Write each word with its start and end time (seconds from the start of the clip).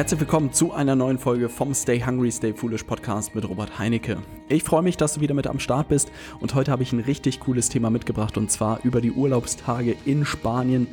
Herzlich 0.00 0.20
willkommen 0.20 0.50
zu 0.50 0.72
einer 0.72 0.96
neuen 0.96 1.18
Folge 1.18 1.50
vom 1.50 1.74
Stay 1.74 2.00
Hungry, 2.00 2.32
Stay 2.32 2.54
Foolish 2.54 2.84
Podcast 2.84 3.34
mit 3.34 3.46
Robert 3.46 3.78
Heinecke. 3.78 4.16
Ich 4.48 4.62
freue 4.62 4.80
mich, 4.80 4.96
dass 4.96 5.12
du 5.12 5.20
wieder 5.20 5.34
mit 5.34 5.46
am 5.46 5.60
Start 5.60 5.88
bist 5.88 6.10
und 6.40 6.54
heute 6.54 6.72
habe 6.72 6.82
ich 6.82 6.94
ein 6.94 7.00
richtig 7.00 7.38
cooles 7.40 7.68
Thema 7.68 7.90
mitgebracht 7.90 8.38
und 8.38 8.50
zwar 8.50 8.80
über 8.82 9.02
die 9.02 9.12
Urlaubstage 9.12 9.94
in 10.06 10.24
Spanien 10.24 10.86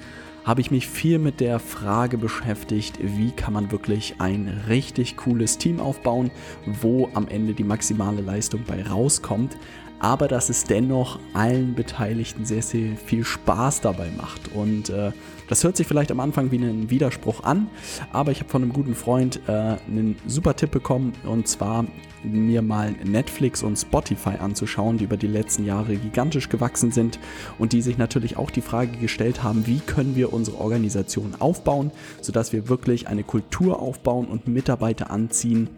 habe 0.43 0.59
ich 0.59 0.71
mich 0.71 0.87
viel 0.87 1.19
mit 1.19 1.39
der 1.39 1.59
Frage 1.59 2.17
beschäftigt, 2.17 2.99
wie 3.01 3.31
kann 3.31 3.53
man 3.53 3.71
wirklich 3.71 4.15
ein 4.19 4.63
richtig 4.67 5.15
cooles 5.15 5.57
Team 5.57 5.79
aufbauen, 5.79 6.29
wo 6.65 7.09
am 7.13 7.29
Ende 7.29 7.53
die 7.53 7.63
maximale 7.63 8.19
Leistung 8.19 8.65
bei 8.67 8.83
rauskommt 8.83 9.55
aber 9.99 10.27
dass 10.27 10.49
es 10.49 10.63
dennoch 10.63 11.19
allen 11.33 11.75
Beteiligten 11.75 12.45
sehr, 12.45 12.61
sehr 12.61 12.95
viel 12.97 13.23
Spaß 13.23 13.81
dabei 13.81 14.09
macht. 14.15 14.53
Und 14.53 14.89
äh, 14.89 15.11
das 15.47 15.63
hört 15.63 15.77
sich 15.77 15.87
vielleicht 15.87 16.11
am 16.11 16.19
Anfang 16.19 16.51
wie 16.51 16.57
ein 16.57 16.89
Widerspruch 16.89 17.43
an, 17.43 17.67
aber 18.11 18.31
ich 18.31 18.39
habe 18.39 18.49
von 18.49 18.63
einem 18.63 18.73
guten 18.73 18.95
Freund 18.95 19.39
äh, 19.47 19.51
einen 19.51 20.17
super 20.27 20.55
Tipp 20.55 20.71
bekommen 20.71 21.13
und 21.23 21.47
zwar 21.47 21.85
mir 22.23 22.61
mal 22.61 22.93
Netflix 23.03 23.63
und 23.63 23.77
Spotify 23.77 24.37
anzuschauen, 24.39 24.97
die 24.97 25.05
über 25.05 25.17
die 25.17 25.27
letzten 25.27 25.65
Jahre 25.65 25.95
gigantisch 25.95 26.49
gewachsen 26.49 26.91
sind 26.91 27.19
und 27.59 27.73
die 27.73 27.81
sich 27.81 27.97
natürlich 27.97 28.37
auch 28.37 28.51
die 28.51 28.61
Frage 28.61 28.97
gestellt 28.97 29.43
haben, 29.43 29.67
wie 29.67 29.79
können 29.79 30.15
wir 30.15 30.33
unsere 30.33 30.59
Organisation 30.59 31.35
aufbauen, 31.39 31.91
sodass 32.21 32.53
wir 32.53 32.67
wirklich 32.67 33.07
eine 33.07 33.23
Kultur 33.23 33.81
aufbauen 33.81 34.27
und 34.27 34.47
Mitarbeiter 34.47 35.11
anziehen, 35.11 35.69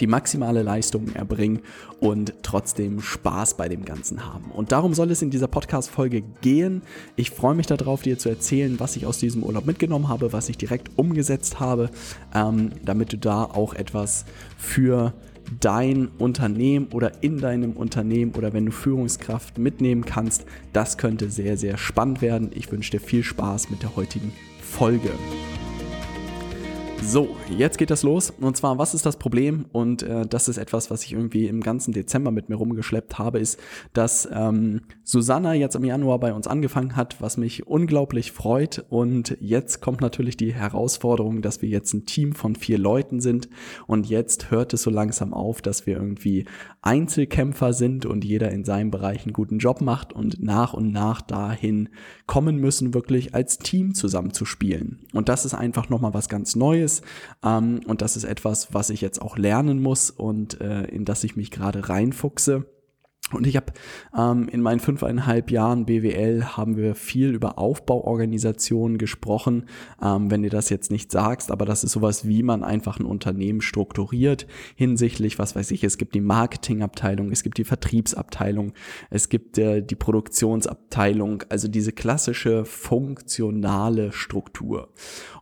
die 0.00 0.06
maximale 0.06 0.62
Leistung 0.62 1.14
erbringen 1.14 1.60
und 2.00 2.34
trotzdem 2.42 3.00
Spaß 3.00 3.56
bei 3.56 3.68
dem 3.68 3.84
Ganzen 3.84 4.24
haben. 4.24 4.50
Und 4.50 4.72
darum 4.72 4.94
soll 4.94 5.10
es 5.10 5.22
in 5.22 5.30
dieser 5.30 5.48
Podcast-Folge 5.48 6.22
gehen. 6.40 6.82
Ich 7.16 7.30
freue 7.30 7.54
mich 7.54 7.66
darauf, 7.66 8.02
dir 8.02 8.18
zu 8.18 8.28
erzählen, 8.28 8.78
was 8.78 8.96
ich 8.96 9.06
aus 9.06 9.18
diesem 9.18 9.42
Urlaub 9.42 9.66
mitgenommen 9.66 10.08
habe, 10.08 10.32
was 10.32 10.48
ich 10.48 10.58
direkt 10.58 10.90
umgesetzt 10.96 11.60
habe, 11.60 11.90
ähm, 12.34 12.70
damit 12.84 13.12
du 13.12 13.18
da 13.18 13.44
auch 13.44 13.74
etwas 13.74 14.24
für 14.56 15.12
dein 15.60 16.08
Unternehmen 16.18 16.88
oder 16.92 17.22
in 17.22 17.38
deinem 17.38 17.72
Unternehmen 17.72 18.32
oder 18.36 18.52
wenn 18.52 18.66
du 18.66 18.72
Führungskraft 18.72 19.58
mitnehmen 19.58 20.04
kannst. 20.04 20.44
Das 20.72 20.98
könnte 20.98 21.30
sehr, 21.30 21.56
sehr 21.56 21.78
spannend 21.78 22.22
werden. 22.22 22.50
Ich 22.54 22.70
wünsche 22.70 22.90
dir 22.90 23.00
viel 23.00 23.24
Spaß 23.24 23.70
mit 23.70 23.82
der 23.82 23.96
heutigen 23.96 24.32
Folge. 24.60 25.10
So, 27.02 27.36
jetzt 27.48 27.78
geht 27.78 27.90
das 27.90 28.02
los. 28.02 28.30
Und 28.38 28.56
zwar, 28.56 28.76
was 28.76 28.92
ist 28.92 29.06
das 29.06 29.16
Problem? 29.16 29.64
Und 29.72 30.02
äh, 30.02 30.26
das 30.26 30.48
ist 30.48 30.58
etwas, 30.58 30.90
was 30.90 31.04
ich 31.04 31.12
irgendwie 31.12 31.46
im 31.46 31.62
ganzen 31.62 31.92
Dezember 31.92 32.30
mit 32.30 32.50
mir 32.50 32.56
rumgeschleppt 32.56 33.18
habe, 33.18 33.38
ist, 33.38 33.58
dass 33.94 34.28
ähm, 34.30 34.82
Susanna 35.04 35.54
jetzt 35.54 35.74
im 35.74 35.84
Januar 35.84 36.18
bei 36.20 36.34
uns 36.34 36.46
angefangen 36.46 36.96
hat, 36.96 37.22
was 37.22 37.38
mich 37.38 37.66
unglaublich 37.66 38.32
freut. 38.32 38.84
Und 38.90 39.38
jetzt 39.40 39.80
kommt 39.80 40.02
natürlich 40.02 40.36
die 40.36 40.52
Herausforderung, 40.52 41.40
dass 41.40 41.62
wir 41.62 41.68
jetzt 41.70 41.94
ein 41.94 42.04
Team 42.04 42.34
von 42.34 42.56
vier 42.56 42.78
Leuten 42.78 43.20
sind. 43.20 43.48
Und 43.86 44.06
jetzt 44.06 44.50
hört 44.50 44.74
es 44.74 44.82
so 44.82 44.90
langsam 44.90 45.32
auf, 45.32 45.62
dass 45.62 45.86
wir 45.86 45.96
irgendwie 45.96 46.44
Einzelkämpfer 46.82 47.72
sind 47.72 48.04
und 48.04 48.24
jeder 48.24 48.50
in 48.50 48.64
seinem 48.64 48.90
Bereich 48.90 49.24
einen 49.24 49.32
guten 49.32 49.58
Job 49.58 49.80
macht 49.80 50.12
und 50.12 50.42
nach 50.42 50.74
und 50.74 50.92
nach 50.92 51.22
dahin 51.22 51.88
kommen 52.26 52.56
müssen, 52.56 52.92
wirklich 52.92 53.34
als 53.34 53.58
Team 53.58 53.94
zusammen 53.94 54.34
zu 54.34 54.44
spielen. 54.44 55.06
Und 55.14 55.28
das 55.28 55.46
ist 55.46 55.54
einfach 55.54 55.88
nochmal 55.88 56.12
was 56.12 56.28
ganz 56.28 56.54
Neues 56.54 56.87
ist. 56.88 57.04
Ähm, 57.44 57.80
und 57.86 58.00
das 58.02 58.16
ist 58.16 58.24
etwas, 58.24 58.72
was 58.72 58.90
ich 58.90 59.00
jetzt 59.00 59.20
auch 59.20 59.36
lernen 59.36 59.80
muss 59.80 60.10
und 60.10 60.60
äh, 60.60 60.84
in 60.84 61.04
das 61.04 61.24
ich 61.24 61.36
mich 61.36 61.50
gerade 61.50 61.88
reinfuchse. 61.88 62.66
Und 63.32 63.46
ich 63.46 63.56
habe 63.56 63.72
ähm, 64.16 64.48
in 64.48 64.62
meinen 64.62 64.80
fünfeinhalb 64.80 65.50
Jahren 65.50 65.84
BWL 65.84 66.56
haben 66.56 66.76
wir 66.76 66.94
viel 66.94 67.34
über 67.34 67.58
Aufbauorganisationen 67.58 68.96
gesprochen. 68.96 69.66
Ähm, 70.02 70.30
wenn 70.30 70.42
dir 70.42 70.50
das 70.50 70.70
jetzt 70.70 70.90
nicht 70.90 71.12
sagst, 71.12 71.50
aber 71.50 71.66
das 71.66 71.84
ist 71.84 71.92
sowas, 71.92 72.26
wie 72.26 72.42
man 72.42 72.64
einfach 72.64 72.98
ein 72.98 73.04
Unternehmen 73.04 73.60
strukturiert 73.60 74.46
hinsichtlich, 74.76 75.38
was 75.38 75.54
weiß 75.54 75.70
ich, 75.72 75.84
es 75.84 75.98
gibt 75.98 76.14
die 76.14 76.20
Marketingabteilung, 76.20 77.30
es 77.30 77.42
gibt 77.42 77.58
die 77.58 77.64
Vertriebsabteilung, 77.64 78.72
es 79.10 79.28
gibt 79.28 79.58
äh, 79.58 79.82
die 79.82 79.96
Produktionsabteilung, 79.96 81.44
also 81.50 81.68
diese 81.68 81.92
klassische 81.92 82.64
funktionale 82.64 84.12
Struktur. 84.12 84.88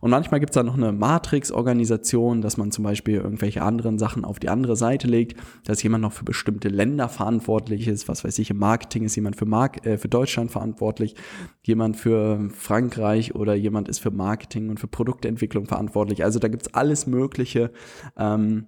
Und 0.01 0.11
manchmal 0.11 0.41
gibt 0.41 0.51
es 0.51 0.55
da 0.55 0.63
noch 0.63 0.77
eine 0.77 0.91
Matrix-Organisation, 0.91 2.41
dass 2.41 2.57
man 2.57 2.71
zum 2.71 2.83
Beispiel 2.83 3.15
irgendwelche 3.15 3.61
anderen 3.61 3.97
Sachen 3.97 4.25
auf 4.25 4.39
die 4.39 4.49
andere 4.49 4.75
Seite 4.75 5.07
legt, 5.07 5.39
dass 5.63 5.81
jemand 5.83 6.01
noch 6.01 6.13
für 6.13 6.25
bestimmte 6.25 6.67
Länder 6.67 7.07
verantwortlich 7.07 7.76
verantwortlich 7.77 7.87
ist, 7.87 8.07
was 8.07 8.23
weiß 8.23 8.39
ich, 8.39 8.49
im 8.49 8.57
Marketing 8.57 9.03
ist 9.03 9.15
jemand 9.15 9.35
für, 9.35 9.45
Mark 9.45 9.85
äh, 9.85 9.97
für 9.97 10.09
Deutschland 10.09 10.51
verantwortlich, 10.51 11.15
jemand 11.63 11.97
für 11.97 12.49
Frankreich 12.53 13.35
oder 13.35 13.55
jemand 13.55 13.87
ist 13.87 13.99
für 13.99 14.11
Marketing 14.11 14.69
und 14.69 14.79
für 14.79 14.87
Produktentwicklung 14.87 15.65
verantwortlich. 15.65 16.23
Also 16.23 16.39
da 16.39 16.47
gibt's 16.47 16.73
alles 16.73 17.07
Mögliche. 17.07 17.71
Ähm, 18.17 18.67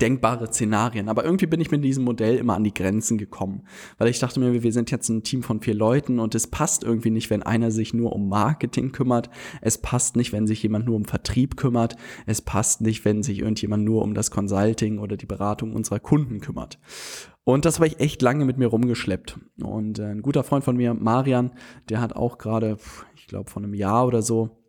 denkbare 0.00 0.46
Szenarien. 0.50 1.10
Aber 1.10 1.22
irgendwie 1.22 1.46
bin 1.46 1.60
ich 1.60 1.70
mit 1.70 1.84
diesem 1.84 2.04
Modell 2.04 2.36
immer 2.36 2.54
an 2.54 2.64
die 2.64 2.72
Grenzen 2.72 3.18
gekommen, 3.18 3.62
weil 3.98 4.08
ich 4.08 4.18
dachte 4.18 4.40
mir, 4.40 4.62
wir 4.62 4.72
sind 4.72 4.90
jetzt 4.90 5.10
ein 5.10 5.22
Team 5.22 5.42
von 5.42 5.60
vier 5.60 5.74
Leuten 5.74 6.18
und 6.18 6.34
es 6.34 6.46
passt 6.46 6.82
irgendwie 6.82 7.10
nicht, 7.10 7.28
wenn 7.28 7.42
einer 7.42 7.70
sich 7.70 7.92
nur 7.92 8.14
um 8.14 8.28
Marketing 8.28 8.92
kümmert. 8.92 9.28
Es 9.60 9.76
passt 9.78 10.16
nicht, 10.16 10.32
wenn 10.32 10.46
sich 10.46 10.62
jemand 10.62 10.86
nur 10.86 10.96
um 10.96 11.04
Vertrieb 11.04 11.56
kümmert. 11.56 11.96
Es 12.24 12.40
passt 12.40 12.80
nicht, 12.80 13.04
wenn 13.04 13.22
sich 13.22 13.40
irgendjemand 13.40 13.84
nur 13.84 14.02
um 14.02 14.14
das 14.14 14.30
Consulting 14.30 14.98
oder 14.98 15.18
die 15.18 15.26
Beratung 15.26 15.74
unserer 15.74 16.00
Kunden 16.00 16.40
kümmert. 16.40 16.78
Und 17.44 17.64
das 17.64 17.76
habe 17.76 17.88
ich 17.88 17.98
echt 17.98 18.22
lange 18.22 18.44
mit 18.44 18.56
mir 18.56 18.68
rumgeschleppt. 18.68 19.38
Und 19.62 19.98
äh, 19.98 20.04
ein 20.04 20.22
guter 20.22 20.44
Freund 20.44 20.64
von 20.64 20.76
mir, 20.76 20.94
Marian, 20.94 21.52
der 21.88 22.00
hat 22.00 22.14
auch 22.14 22.38
gerade, 22.38 22.76
ich 23.16 23.26
glaube, 23.26 23.50
von 23.50 23.64
einem 23.64 23.74
Jahr 23.74 24.06
oder 24.06 24.22
so 24.22 24.61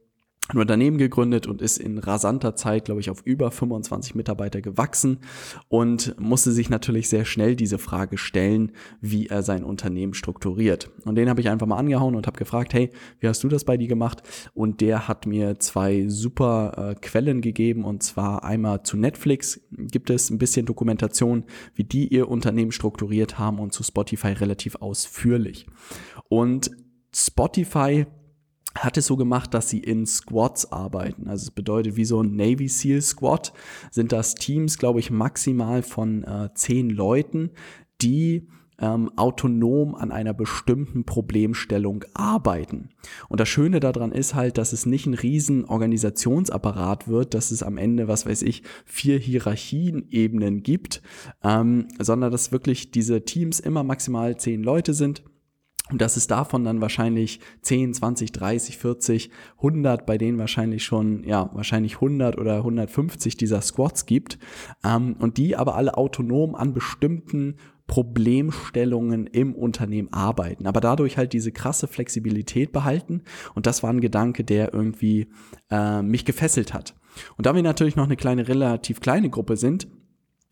ein 0.49 0.57
Unternehmen 0.57 0.97
gegründet 0.97 1.47
und 1.47 1.61
ist 1.61 1.77
in 1.77 1.97
rasanter 1.97 2.55
Zeit, 2.55 2.85
glaube 2.85 2.99
ich, 3.01 3.09
auf 3.09 3.21
über 3.23 3.49
25 3.49 4.13
Mitarbeiter 4.13 4.61
gewachsen 4.61 5.19
und 5.69 6.19
musste 6.19 6.51
sich 6.51 6.69
natürlich 6.69 7.07
sehr 7.07 7.23
schnell 7.23 7.55
diese 7.55 7.77
Frage 7.77 8.17
stellen, 8.17 8.73
wie 8.99 9.27
er 9.27 9.41
sein 9.41 9.63
Unternehmen 9.63 10.13
strukturiert. 10.13 10.91
Und 11.05 11.15
den 11.15 11.29
habe 11.29 11.39
ich 11.39 11.49
einfach 11.49 11.65
mal 11.65 11.77
angehauen 11.77 12.15
und 12.15 12.27
habe 12.27 12.37
gefragt, 12.37 12.73
hey, 12.73 12.89
wie 13.19 13.27
hast 13.27 13.43
du 13.43 13.47
das 13.47 13.63
bei 13.63 13.77
dir 13.77 13.87
gemacht? 13.87 14.21
Und 14.53 14.81
der 14.81 15.07
hat 15.07 15.25
mir 15.25 15.59
zwei 15.59 16.07
super 16.07 16.91
äh, 16.91 16.95
Quellen 16.95 17.41
gegeben 17.41 17.85
und 17.85 18.03
zwar 18.03 18.43
einmal 18.43 18.83
zu 18.83 18.97
Netflix 18.97 19.61
gibt 19.71 20.09
es 20.09 20.29
ein 20.29 20.39
bisschen 20.39 20.65
Dokumentation, 20.65 21.45
wie 21.73 21.83
die 21.83 22.07
ihr 22.07 22.27
Unternehmen 22.27 22.71
strukturiert 22.71 23.39
haben 23.39 23.59
und 23.59 23.73
zu 23.73 23.83
Spotify 23.83 24.33
relativ 24.33 24.75
ausführlich. 24.75 25.67
Und 26.27 26.71
Spotify 27.15 28.05
hat 28.75 28.97
es 28.97 29.06
so 29.06 29.17
gemacht, 29.17 29.53
dass 29.53 29.69
sie 29.69 29.79
in 29.79 30.06
Squads 30.06 30.72
arbeiten. 30.72 31.28
Also 31.28 31.44
es 31.44 31.51
bedeutet, 31.51 31.95
wie 31.95 32.06
so 32.06 32.22
ein 32.22 32.35
Navy 32.35 32.67
SEAL 32.67 33.01
Squad 33.01 33.53
sind 33.91 34.11
das 34.11 34.35
Teams, 34.35 34.78
glaube 34.78 35.00
ich, 35.00 35.11
maximal 35.11 35.84
von 35.84 36.23
äh, 36.23 36.50
zehn 36.56 36.89
Leuten, 36.89 37.51
die 38.01 38.47
ähm, 38.79 39.11
autonom 39.16 39.95
an 39.95 40.11
einer 40.11 40.34
bestimmten 40.34 41.06
Problemstellung 41.06 42.03
arbeiten. 42.13 42.89
Und 43.29 43.39
das 43.39 43.47
Schöne 43.47 43.79
daran 43.79 44.11
ist 44.11 44.34
halt, 44.34 44.57
dass 44.57 44.73
es 44.73 44.85
nicht 44.85 45.05
ein 45.05 45.13
riesen 45.13 45.66
Organisationsapparat 45.66 47.07
wird, 47.07 47.34
dass 47.34 47.51
es 47.51 47.63
am 47.63 47.78
Ende, 47.78 48.07
was 48.07 48.25
weiß 48.25 48.41
ich, 48.41 48.63
vier 48.85 49.19
Hierarchienebenen 49.19 50.63
gibt, 50.63 51.01
ähm, 51.44 51.88
sondern 52.00 52.31
dass 52.31 52.51
wirklich 52.51 52.91
diese 52.91 53.23
Teams 53.23 53.59
immer 53.59 53.84
maximal 53.84 54.38
zehn 54.38 54.63
Leute 54.63 54.94
sind 54.94 55.23
und 55.91 56.01
dass 56.01 56.16
es 56.16 56.27
davon 56.27 56.63
dann 56.63 56.79
wahrscheinlich 56.79 57.41
10, 57.61 57.94
20, 57.94 58.31
30, 58.31 58.77
40, 58.77 59.29
100, 59.57 60.05
bei 60.05 60.17
denen 60.17 60.38
wahrscheinlich 60.38 60.83
schon, 60.83 61.25
ja, 61.25 61.49
wahrscheinlich 61.53 61.95
100 61.95 62.38
oder 62.38 62.57
150 62.57 63.35
dieser 63.35 63.61
Squads 63.61 64.05
gibt. 64.05 64.39
Ähm, 64.85 65.17
und 65.19 65.38
die 65.38 65.57
aber 65.57 65.75
alle 65.75 65.97
autonom 65.97 66.55
an 66.55 66.73
bestimmten 66.73 67.57
Problemstellungen 67.85 69.27
im 69.27 69.53
Unternehmen 69.53 70.11
arbeiten, 70.13 70.67
aber 70.67 70.79
dadurch 70.79 71.17
halt 71.17 71.33
diese 71.33 71.51
krasse 71.51 71.87
Flexibilität 71.87 72.72
behalten. 72.72 73.23
Und 73.53 73.66
das 73.66 73.84
war 73.84 73.90
ein 73.90 73.99
Gedanke, 73.99 74.46
der 74.46 74.73
irgendwie 74.73 75.28
äh, 75.69 76.02
mich 76.02 76.23
gefesselt 76.23 76.73
hat. 76.73 76.96
Und 77.37 77.46
da 77.46 77.53
wir 77.53 77.61
natürlich 77.61 77.97
noch 77.97 78.05
eine 78.05 78.16
kleine, 78.16 78.47
relativ 78.47 79.02
kleine 79.02 79.29
Gruppe 79.29 79.58
sind, 79.58 79.87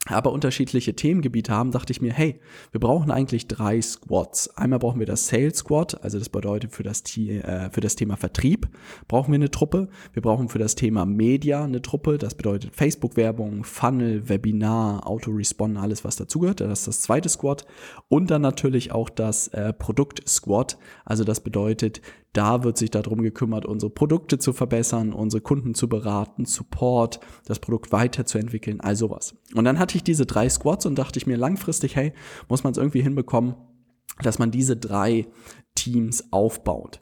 aber 0.07 0.31
unterschiedliche 0.31 0.95
Themengebiete 0.95 1.53
haben, 1.53 1.69
dachte 1.69 1.92
ich 1.92 2.01
mir, 2.01 2.12
hey, 2.12 2.39
wir 2.71 2.80
brauchen 2.80 3.12
eigentlich 3.12 3.48
drei 3.48 3.80
Squads. 3.80 4.57
Einmal 4.57 4.80
brauchen 4.80 5.00
wir 5.00 5.06
das 5.06 5.27
Sales 5.27 5.59
Squad, 5.59 6.03
also 6.03 6.18
das 6.18 6.30
bedeutet 6.30 6.71
für 6.71 6.81
das, 6.81 7.03
äh, 7.18 7.69
für 7.69 7.81
das 7.81 7.95
Thema 7.95 8.18
Vertrieb 8.18 8.68
brauchen 9.07 9.31
wir 9.31 9.36
eine 9.36 9.51
Truppe. 9.51 9.89
Wir 10.13 10.24
brauchen 10.24 10.50
für 10.50 10.57
das 10.57 10.74
Thema 10.74 11.06
Media 11.06 11.63
eine 11.63 11.83
Truppe, 11.83 12.18
das 12.18 12.33
bedeutet 12.33 12.75
Facebook-Werbung, 12.75 13.63
Funnel, 13.63 14.27
Webinar, 14.27 15.06
Autorespond, 15.06 15.77
alles 15.77 16.04
was 16.04 16.15
dazugehört. 16.15 16.62
Das 16.62 16.80
ist 16.80 16.88
das 16.88 17.01
zweite 17.01 17.30
Squad. 17.30 17.65
Und 18.09 18.31
dann 18.31 18.42
natürlich 18.42 18.92
auch 18.92 19.09
das 19.09 19.50
äh, 19.50 19.71
Produkt-Squad, 19.71 20.80
also 21.06 21.24
das 21.24 21.42
bedeutet 21.42 22.01
da 22.33 22.63
wird 22.63 22.78
sich 22.78 22.92
darum 22.92 23.22
gekümmert, 23.22 23.66
unsere 23.66 23.89
Produkte 23.89 24.39
zu 24.39 24.54
verbessern, 24.54 25.13
unsere 25.13 25.42
Kunden 25.42 25.74
zu 25.74 25.89
beraten, 25.89 26.45
Support, 26.45 27.19
das 27.45 27.60
Produkt 27.60 27.92
weiterzuentwickeln, 27.92 28.80
all 28.80 28.95
sowas. 28.95 29.36
Und 29.54 29.66
dann 29.66 29.80
hatte 29.80 29.98
ich 29.98 30.04
diese 30.04 30.25
drei 30.25 30.48
Squads 30.48 30.86
und 30.86 30.98
dachte 30.98 31.19
ich 31.19 31.28
mir 31.28 31.38
langfristig, 31.38 31.95
hey, 31.95 32.13
muss 32.48 32.63
man 32.63 32.72
es 32.72 32.78
irgendwie 32.78 33.01
hinbekommen, 33.01 33.56
dass 34.22 34.39
man 34.39 34.51
diese 34.51 34.78
drei 34.78 35.28
Teams 35.75 36.31
aufbaut. 36.31 37.00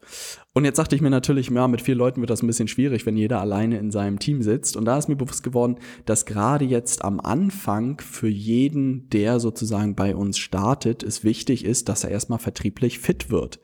Und 0.60 0.66
jetzt 0.66 0.78
dachte 0.78 0.96
ich 0.96 1.02
mir 1.02 1.10
natürlich, 1.10 1.50
ja, 1.50 1.68
mit 1.68 1.82
vier 1.82 1.96
Leuten 1.96 2.22
wird 2.22 2.32
das 2.32 2.44
ein 2.44 2.48
bisschen 2.48 2.68
schwierig, 2.68 3.06
wenn 3.06 3.16
jeder 3.16 3.40
alleine 3.40 3.78
in 3.78 3.92
seinem 3.92 4.20
Team 4.20 4.42
sitzt. 4.42 4.76
Und 4.76 4.86
da 4.86 4.98
ist 4.98 5.08
mir 5.08 5.16
bewusst 5.16 5.44
geworden, 5.44 5.78
dass 6.06 6.26
gerade 6.26 6.66
jetzt 6.66 7.06
am 7.06 7.20
Anfang 7.20 8.02
für 8.02 8.28
jeden, 8.28 9.10
der 9.12 9.40
sozusagen 9.40 9.96
bei 9.96 10.16
uns 10.16 10.38
startet, 10.38 11.02
es 11.02 11.24
wichtig 11.24 11.64
ist, 11.64 11.88
dass 11.88 12.04
er 12.04 12.10
erstmal 12.10 12.40
vertrieblich 12.40 13.00
fit 13.00 13.30
wird. 13.30 13.60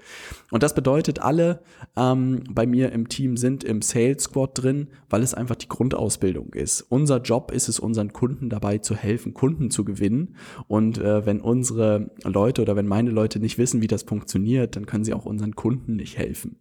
Und 0.51 0.63
das 0.63 0.73
bedeutet, 0.73 1.19
alle 1.19 1.63
ähm, 1.97 2.43
bei 2.49 2.65
mir 2.65 2.93
im 2.93 3.09
Team 3.09 3.35
sind 3.35 3.65
im 3.65 3.81
Sales 3.81 4.23
Squad 4.23 4.51
drin, 4.53 4.87
weil 5.09 5.21
es 5.21 5.33
einfach 5.33 5.55
die 5.55 5.67
Grundausbildung 5.67 6.53
ist. 6.53 6.81
Unser 6.87 7.19
Job 7.21 7.51
ist 7.51 7.67
es, 7.67 7.77
unseren 7.77 8.13
Kunden 8.13 8.49
dabei 8.49 8.77
zu 8.77 8.95
helfen, 8.95 9.33
Kunden 9.33 9.69
zu 9.69 9.83
gewinnen. 9.83 10.35
Und 10.67 10.99
äh, 10.99 11.25
wenn 11.25 11.41
unsere 11.41 12.11
Leute 12.23 12.61
oder 12.61 12.77
wenn 12.77 12.87
meine 12.87 13.09
Leute 13.09 13.39
nicht 13.39 13.57
wissen, 13.57 13.81
wie 13.81 13.87
das 13.87 14.03
funktioniert, 14.03 14.75
dann 14.77 14.85
können 14.85 14.94
sie 15.03 15.13
auch 15.13 15.25
unseren 15.25 15.55
Kunden 15.55 15.95
nicht 15.95 16.17
helfen. 16.17 16.57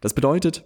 Das 0.00 0.14
bedeutet, 0.14 0.64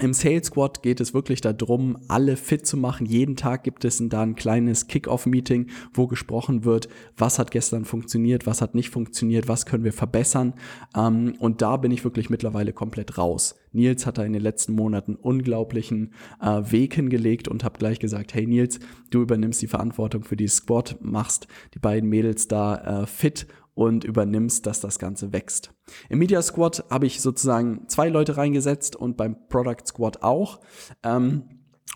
im 0.00 0.12
Sales 0.12 0.48
Squad 0.48 0.82
geht 0.82 1.00
es 1.00 1.14
wirklich 1.14 1.40
darum, 1.40 1.96
alle 2.08 2.36
fit 2.36 2.66
zu 2.66 2.76
machen. 2.76 3.06
Jeden 3.06 3.36
Tag 3.36 3.62
gibt 3.62 3.84
es 3.84 4.02
da 4.08 4.22
ein 4.22 4.34
kleines 4.34 4.88
Kick-Off-Meeting, 4.88 5.68
wo 5.92 6.08
gesprochen 6.08 6.64
wird, 6.64 6.88
was 7.16 7.38
hat 7.38 7.52
gestern 7.52 7.84
funktioniert, 7.84 8.44
was 8.44 8.60
hat 8.60 8.74
nicht 8.74 8.90
funktioniert, 8.90 9.46
was 9.46 9.66
können 9.66 9.84
wir 9.84 9.92
verbessern. 9.92 10.54
Ähm, 10.96 11.36
und 11.38 11.62
da 11.62 11.76
bin 11.76 11.92
ich 11.92 12.02
wirklich 12.02 12.28
mittlerweile 12.28 12.72
komplett 12.72 13.18
raus. 13.18 13.54
Nils 13.70 14.04
hat 14.04 14.18
da 14.18 14.24
in 14.24 14.32
den 14.32 14.42
letzten 14.42 14.72
Monaten 14.72 15.14
unglaublichen 15.14 16.12
äh, 16.40 16.60
Weg 16.72 16.94
hingelegt 16.94 17.46
und 17.46 17.62
habe 17.62 17.78
gleich 17.78 18.00
gesagt, 18.00 18.34
hey 18.34 18.48
Nils, 18.48 18.80
du 19.10 19.22
übernimmst 19.22 19.62
die 19.62 19.68
Verantwortung 19.68 20.24
für 20.24 20.36
die 20.36 20.48
Squad, 20.48 20.98
machst 21.02 21.46
die 21.74 21.78
beiden 21.78 22.08
Mädels 22.08 22.48
da 22.48 23.02
äh, 23.02 23.06
fit 23.06 23.46
und 23.74 24.04
übernimmst, 24.04 24.66
dass 24.66 24.80
das 24.80 24.98
Ganze 24.98 25.32
wächst. 25.32 25.74
Im 26.08 26.18
Media 26.18 26.40
Squad 26.42 26.84
habe 26.90 27.06
ich 27.06 27.20
sozusagen 27.20 27.88
zwei 27.88 28.08
Leute 28.08 28.36
reingesetzt 28.36 28.96
und 28.96 29.16
beim 29.16 29.36
Product 29.48 29.86
Squad 29.86 30.22
auch. 30.22 30.60
Ähm, 31.02 31.44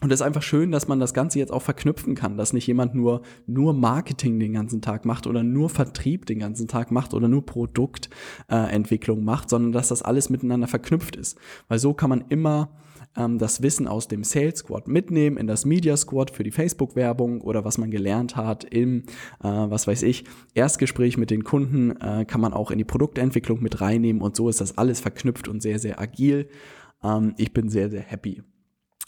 und 0.01 0.13
es 0.13 0.21
ist 0.21 0.27
einfach 0.27 0.43
schön, 0.43 0.71
dass 0.71 0.87
man 0.87 1.01
das 1.01 1.13
Ganze 1.13 1.41
jetzt 1.41 1.53
auch 1.53 1.63
verknüpfen 1.63 2.15
kann, 2.15 2.37
dass 2.37 2.53
nicht 2.53 2.69
jemand 2.69 2.95
nur, 2.95 3.23
nur 3.47 3.75
Marketing 3.75 4.39
den 4.39 4.53
ganzen 4.53 4.81
Tag 4.81 5.05
macht 5.05 5.27
oder 5.27 5.43
nur 5.43 5.71
Vertrieb 5.71 6.27
den 6.27 6.39
ganzen 6.39 6.69
Tag 6.69 6.93
macht 6.93 7.15
oder 7.15 7.27
nur 7.27 7.45
Produktentwicklung 7.45 9.19
äh, 9.19 9.23
macht, 9.23 9.51
sondern 9.51 9.73
dass 9.73 9.89
das 9.89 10.03
alles 10.03 10.31
miteinander 10.31 10.69
verknüpft 10.69 11.17
ist. 11.17 11.37
Weil 11.67 11.81
so 11.81 11.95
kann 11.95 12.11
man 12.11 12.25
immer 12.29 12.71
ähm, 13.17 13.39
das 13.39 13.63
Wissen 13.63 13.87
aus 13.87 14.09
dem 14.09 14.25
Sales 14.25 14.61
Squad 14.61 14.89
mitnehmen 14.89 15.37
in 15.37 15.47
das 15.47 15.65
Media 15.65 15.97
Squad 15.97 16.31
für 16.31 16.43
die 16.43 16.51
Facebook-Werbung 16.51 17.41
oder 17.41 17.65
was 17.65 17.79
man 17.79 17.91
gelernt 17.91 18.37
hat 18.37 18.65
im, 18.65 19.05
äh, 19.43 19.49
was 19.49 19.87
weiß 19.87 20.03
ich, 20.03 20.25
Erstgespräch 20.55 21.17
mit 21.17 21.31
den 21.31 21.45
Kunden 21.45 21.97
äh, 22.01 22.25
kann 22.27 22.41
man 22.41 22.53
auch 22.53 22.71
in 22.71 22.79
die 22.79 22.85
Produktentwicklung 22.85 23.63
mit 23.63 23.81
reinnehmen 23.81 24.23
und 24.23 24.37
so 24.37 24.49
ist 24.49 24.61
das 24.61 24.79
alles 24.79 25.01
verknüpft 25.01 25.49
und 25.49 25.63
sehr, 25.63 25.79
sehr 25.79 26.01
agil. 26.01 26.49
Ähm, 27.03 27.35
ich 27.37 27.53
bin 27.53 27.69
sehr, 27.69 27.91
sehr 27.91 28.03
happy. 28.03 28.43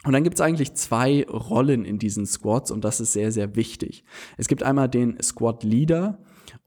Und 0.05 0.15
dann 0.15 0.25
gibt 0.25 0.37
es 0.37 0.41
eigentlich 0.41 0.73
zwei 0.75 1.27
Rollen 1.27 1.85
in 1.85 1.99
diesen 1.99 2.25
Squads 2.25 2.71
und 2.71 2.85
das 2.85 3.01
ist 3.01 3.13
sehr, 3.13 3.33
sehr 3.33 3.55
wichtig. 3.55 4.05
Es 4.39 4.49
gibt 4.49 4.63
einmal 4.63 4.89
den 4.89 5.21
Squad 5.23 5.63
Leader, 5.63 6.19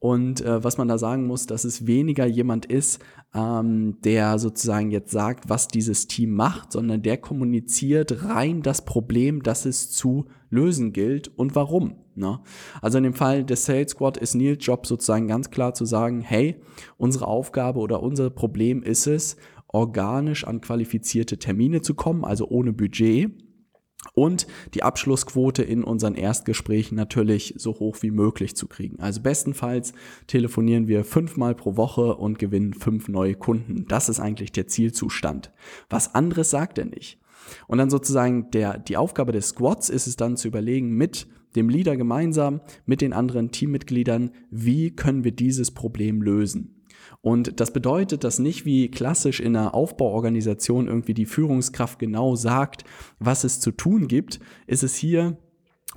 und 0.04 0.42
äh, 0.42 0.62
was 0.62 0.78
man 0.78 0.90
da 0.90 0.98
sagen 0.98 1.28
muss, 1.28 1.48
dass 1.48 1.64
es 1.64 1.88
weniger 1.88 2.26
jemand 2.26 2.66
ist, 2.66 3.02
ähm, 3.34 4.02
der 4.04 4.38
sozusagen 4.38 4.92
jetzt 4.92 5.12
sagt, 5.12 5.48
was 5.48 5.70
dieses 5.70 6.08
Team 6.08 6.32
macht, 6.32 6.74
sondern 6.74 7.02
der 7.02 7.16
kommuniziert 7.16 8.26
rein 8.26 8.64
das 8.64 8.84
Problem, 8.84 9.44
das 9.44 9.66
es 9.66 9.92
zu 9.92 10.26
lösen 10.50 10.92
gilt 10.92 11.30
und 11.38 11.56
warum. 11.56 11.96
Ne? 12.16 12.42
Also 12.82 12.98
in 12.98 13.06
dem 13.06 13.14
Fall 13.14 13.46
des 13.46 13.64
Sales 13.64 13.92
Squad 13.92 14.18
ist 14.18 14.36
Nils 14.36 14.66
Job 14.66 14.88
sozusagen 14.88 15.30
ganz 15.30 15.52
klar 15.52 15.74
zu 15.74 15.86
sagen, 15.86 16.20
hey, 16.20 16.58
unsere 16.98 17.26
Aufgabe 17.26 17.80
oder 17.80 18.04
unser 18.04 18.30
Problem 18.30 18.84
ist 18.84 19.08
es, 19.08 19.38
organisch 19.70 20.46
an 20.46 20.60
qualifizierte 20.60 21.38
Termine 21.38 21.82
zu 21.82 21.94
kommen, 21.94 22.26
also 22.26 22.50
ohne 22.50 22.74
Budget 22.74 23.32
und 24.14 24.48
die 24.74 24.84
Abschlussquote 24.84 25.64
in 25.64 25.84
unseren 25.84 26.16
Erstgesprächen 26.16 26.96
natürlich 26.96 27.56
so 27.58 27.80
hoch 27.80 27.98
wie 28.02 28.12
möglich 28.12 28.56
zu 28.56 28.68
kriegen. 28.68 29.00
Also 29.00 29.22
bestenfalls 29.22 29.94
telefonieren 30.28 30.88
wir 30.88 31.04
fünfmal 31.04 31.56
pro 31.56 31.78
Woche 31.78 32.16
und 32.16 32.40
gewinnen 32.40 32.74
fünf 32.74 33.08
neue 33.08 33.36
Kunden. 33.36 33.86
Das 33.88 34.10
ist 34.10 34.20
eigentlich 34.20 34.52
der 34.52 34.68
Zielzustand. 34.68 35.52
Was 35.90 36.16
anderes 36.16 36.50
sagt 36.50 36.78
er 36.78 36.86
nicht. 36.86 37.20
Und 37.68 37.78
dann 37.78 37.90
sozusagen 37.90 38.52
der, 38.52 38.78
die 38.78 38.98
Aufgabe 38.98 39.32
des 39.32 39.50
Squads 39.50 39.90
ist 39.90 40.08
es 40.08 40.16
dann 40.16 40.38
zu 40.38 40.48
überlegen 40.48 40.96
mit 40.96 41.28
dem 41.56 41.70
Leader 41.70 41.98
gemeinsam, 41.98 42.62
mit 42.86 43.02
den 43.02 43.14
anderen 43.14 43.52
Teammitgliedern, 43.52 44.32
wie 44.50 44.92
können 44.92 45.24
wir 45.24 45.32
dieses 45.32 45.72
Problem 45.72 46.22
lösen. 46.22 46.83
Und 47.24 47.62
das 47.62 47.72
bedeutet, 47.72 48.26
dass 48.26 48.38
nicht 48.38 48.66
wie 48.66 48.92
klassisch 48.92 49.40
in 49.40 49.56
einer 49.56 49.74
Aufbauorganisation 49.74 50.88
irgendwie 50.88 51.14
die 51.14 51.26
Führungskraft 51.26 51.98
genau 51.98 52.36
sagt, 52.36 52.84
was 53.18 53.46
es 53.46 53.62
zu 53.62 53.72
tun 53.72 54.10
gibt, 54.10 54.42
ist 54.68 54.84
es 54.84 54.96
hier 54.96 55.38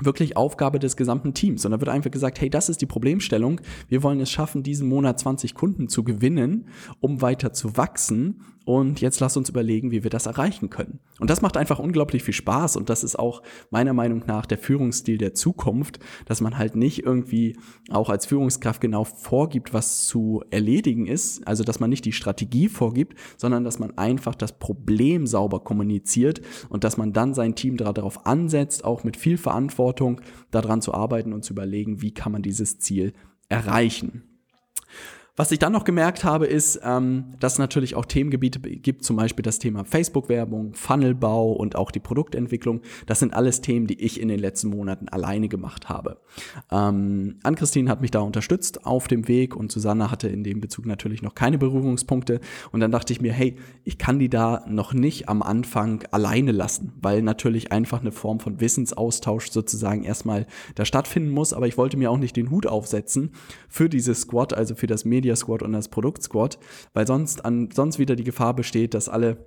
wirklich 0.01 0.37
Aufgabe 0.37 0.79
des 0.79 0.97
gesamten 0.97 1.35
Teams. 1.35 1.65
Und 1.65 1.73
da 1.73 1.81
wird 1.81 1.89
einfach 1.89 2.11
gesagt, 2.11 2.41
hey, 2.41 2.51
das 2.51 2.69
ist 2.69 2.81
die 2.81 2.87
Problemstellung. 2.87 3.61
Wir 3.89 4.03
wollen 4.03 4.21
es 4.21 4.31
schaffen, 4.31 4.63
diesen 4.63 4.89
Monat 4.89 5.19
20 5.19 5.55
Kunden 5.55 5.89
zu 5.89 6.05
gewinnen, 6.05 6.69
um 7.01 7.23
weiter 7.23 7.53
zu 7.53 7.77
wachsen. 7.77 8.43
Und 8.65 9.01
jetzt 9.01 9.21
lass 9.21 9.37
uns 9.37 9.49
überlegen, 9.49 9.93
wie 9.93 10.03
wir 10.03 10.11
das 10.11 10.27
erreichen 10.27 10.71
können. 10.71 10.99
Und 11.21 11.31
das 11.31 11.41
macht 11.41 11.57
einfach 11.57 11.79
unglaublich 11.79 12.25
viel 12.25 12.35
Spaß. 12.35 12.77
Und 12.77 12.91
das 12.91 13.05
ist 13.05 13.17
auch 13.17 13.43
meiner 13.71 13.93
Meinung 13.93 14.25
nach 14.27 14.45
der 14.45 14.59
Führungsstil 14.59 15.19
der 15.19 15.35
Zukunft, 15.35 16.01
dass 16.25 16.41
man 16.41 16.59
halt 16.59 16.75
nicht 16.75 17.05
irgendwie 17.05 17.57
auch 17.91 18.11
als 18.11 18.27
Führungskraft 18.27 18.81
genau 18.81 19.05
vorgibt, 19.05 19.73
was 19.73 20.07
zu 20.07 20.43
erledigen 20.51 21.07
ist. 21.07 21.47
Also, 21.47 21.63
dass 21.63 21.79
man 21.79 21.91
nicht 21.91 22.05
die 22.05 22.13
Strategie 22.13 22.69
vorgibt, 22.69 23.17
sondern 23.37 23.63
dass 23.63 23.79
man 23.79 23.97
einfach 23.97 24.35
das 24.35 24.59
Problem 24.59 25.29
sauber 25.29 25.61
kommuniziert 25.61 26.41
und 26.69 26.83
dass 26.83 26.97
man 26.97 27.13
dann 27.13 27.35
sein 27.35 27.55
Team 27.55 27.77
darauf 27.77 28.27
ansetzt, 28.27 28.85
auch 28.85 29.05
mit 29.05 29.17
viel 29.17 29.39
Verantwortung 29.39 29.86
daran 30.51 30.83
zu 30.83 30.95
arbeiten 30.95 31.33
und 31.33 31.45
zu 31.45 31.53
überlegen, 31.53 32.03
wie 32.03 32.13
kann 32.13 32.33
man 32.33 32.43
dieses 32.43 32.79
Ziel 32.79 33.13
erreichen. 33.49 34.23
Was 35.39 35.53
ich 35.53 35.59
dann 35.59 35.73
noch 35.73 35.85
gemerkt 35.85 36.25
habe, 36.25 36.47
ist, 36.47 36.81
ähm, 36.83 37.35
dass 37.41 37.55
es 37.55 37.59
natürlich 37.59 37.95
auch 37.95 38.07
Themengebiete 38.07 38.59
gibt, 38.59 39.05
zum 39.05 39.17
Beispiel 39.17 39.43
das 39.43 39.59
Thema 39.59 39.85
Facebook-Werbung, 39.85 40.73
Funnelbau 40.73 41.53
und 41.53 41.77
auch 41.77 41.91
die 41.91 42.01
Produktentwicklung. 42.01 42.81
Das 43.05 43.19
sind 43.19 43.35
alles 43.35 43.61
Themen, 43.61 43.87
die 43.87 44.01
ich 44.01 44.19
in 44.19 44.29
den 44.29 44.41
letzten 44.41 44.71
Monaten 44.71 45.11
alleine 45.11 45.49
gemacht 45.49 45.91
habe. 45.91 46.23
Ähm, 46.71 47.37
Ann-Christine 47.43 47.91
hat 47.91 48.01
mich 48.01 48.11
da 48.11 48.21
unterstützt 48.21 48.87
auf 48.87 49.09
dem 49.09 49.29
Weg 49.29 49.55
und 49.55 49.71
Susanne 49.71 50.11
hatte 50.11 50.29
in 50.29 50.43
dem 50.43 50.61
Bezug 50.63 50.87
natürlich 50.87 51.21
noch 51.21 51.35
keine 51.35 51.59
Berührungspunkte. 51.59 52.41
Und 52.73 52.81
dann 52.81 52.91
dachte 52.91 53.13
ich 53.13 53.21
mir, 53.21 53.35
hey, 53.35 53.57
ich 53.85 53.99
kann 53.99 54.19
die 54.19 54.31
da 54.31 54.65
noch 54.67 54.95
nicht 54.95 55.29
am 55.29 55.43
Anfang 55.43 56.03
alleine 56.13 56.53
lassen, 56.53 56.95
weil 57.03 57.21
natürlich 57.21 57.73
einfach 57.73 58.01
eine 58.01 58.13
Form 58.13 58.41
von 58.41 58.59
Wissensaustausch 58.61 59.51
sozusagen 59.51 60.03
erstmal 60.03 60.47
da 60.77 60.87
stattfinden 60.87 61.29
muss. 61.29 61.53
Aber 61.53 61.67
ich 61.67 61.77
wollte 61.77 61.99
mir 61.99 62.11
auch 62.11 62.19
nicht 62.19 62.37
den 62.37 62.51
Hut 62.51 62.67
aufsetzen 62.67 63.33
für 63.69 63.91
dieses 63.91 64.23
Squad, 64.23 64.55
also 64.55 64.75
für 64.75 64.87
das 64.87 65.05
Medien 65.05 65.26
Media 65.27 65.37
Squad 65.37 65.63
und 65.63 65.73
das 65.73 65.89
Produkt 65.89 66.23
Squad, 66.23 66.59
weil 66.95 67.07
sonst, 67.07 67.45
an, 67.45 67.71
sonst 67.75 67.99
wieder 67.99 68.15
die 68.15 68.25
Gefahr 68.25 68.55
besteht, 68.55 68.95
dass 68.95 69.09
alle 69.09 69.39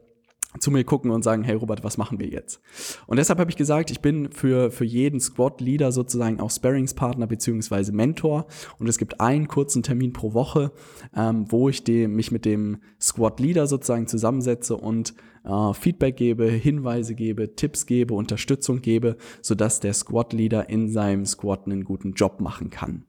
zu 0.60 0.72
mir 0.72 0.84
gucken 0.84 1.12
und 1.12 1.24
sagen, 1.24 1.44
hey 1.44 1.56
Robert, 1.56 1.84
was 1.84 1.98
machen 1.98 2.20
wir 2.20 2.28
jetzt? 2.28 2.60
Und 3.06 3.18
deshalb 3.18 3.40
habe 3.40 3.52
ich 3.52 3.56
gesagt, 3.56 3.92
ich 3.92 4.02
bin 4.02 4.32
für, 4.32 4.72
für 4.72 4.84
jeden 4.84 5.20
Squad-Leader 5.20 5.92
sozusagen 5.92 6.40
auch 6.40 6.50
Sparringspartner 6.50 7.28
beziehungsweise 7.28 7.94
Mentor 7.94 8.48
und 8.80 8.90
es 8.90 8.98
gibt 8.98 9.22
einen 9.22 9.48
kurzen 9.48 9.84
Termin 9.84 10.12
pro 10.12 10.34
Woche, 10.34 10.72
ähm, 11.16 11.46
wo 11.50 11.70
ich 11.70 11.84
dem, 11.84 12.16
mich 12.16 12.32
mit 12.32 12.46
dem 12.46 12.80
Squad-Leader 13.00 13.68
sozusagen 13.68 14.08
zusammensetze 14.08 14.76
und 14.76 15.14
äh, 15.46 15.74
Feedback 15.74 16.18
gebe, 16.18 16.50
Hinweise 16.50 17.14
gebe, 17.16 17.56
Tipps 17.56 17.86
gebe, 17.86 18.16
Unterstützung 18.16 18.82
gebe, 18.82 19.18
sodass 19.42 19.80
der 19.80 19.94
Squad-Leader 19.94 20.68
in 20.68 20.90
seinem 20.90 21.26
Squad 21.26 21.68
einen 21.68 21.86
guten 21.86 22.14
Job 22.14 22.42
machen 22.42 22.70
kann. 22.72 23.06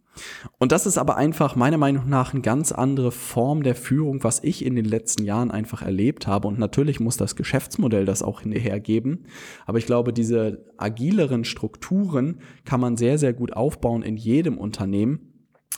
Und 0.59 0.73
das 0.73 0.87
ist 0.87 0.99
aber 0.99 1.17
einfach 1.17 1.57
meiner 1.57 1.79
Meinung 1.79 2.09
nach 2.09 2.33
eine 2.33 2.43
ganz 2.43 2.73
andere 2.73 3.13
Form 3.13 3.63
der 3.63 3.75
Führung, 3.75 4.23
was 4.25 4.43
ich 4.43 4.65
in 4.65 4.75
den 4.75 4.85
letzten 4.85 5.25
Jahren 5.25 5.51
einfach 5.51 5.83
erlebt 5.83 6.27
habe. 6.27 6.49
Und 6.49 6.59
natürlich 6.59 7.01
muss 7.01 7.17
das 7.17 7.37
Geschäftsmodell 7.37 8.05
das 8.05 8.23
auch 8.23 8.43
hinterher 8.43 8.81
geben. 8.81 9.25
Aber 9.67 9.79
ich 9.79 9.87
glaube, 9.87 10.13
diese 10.13 10.65
agileren 10.77 11.45
Strukturen 11.45 12.41
kann 12.65 12.81
man 12.81 12.97
sehr, 12.97 13.19
sehr 13.19 13.33
gut 13.33 13.53
aufbauen 13.53 14.03
in 14.03 14.17
jedem 14.17 14.59
Unternehmen. 14.59 15.30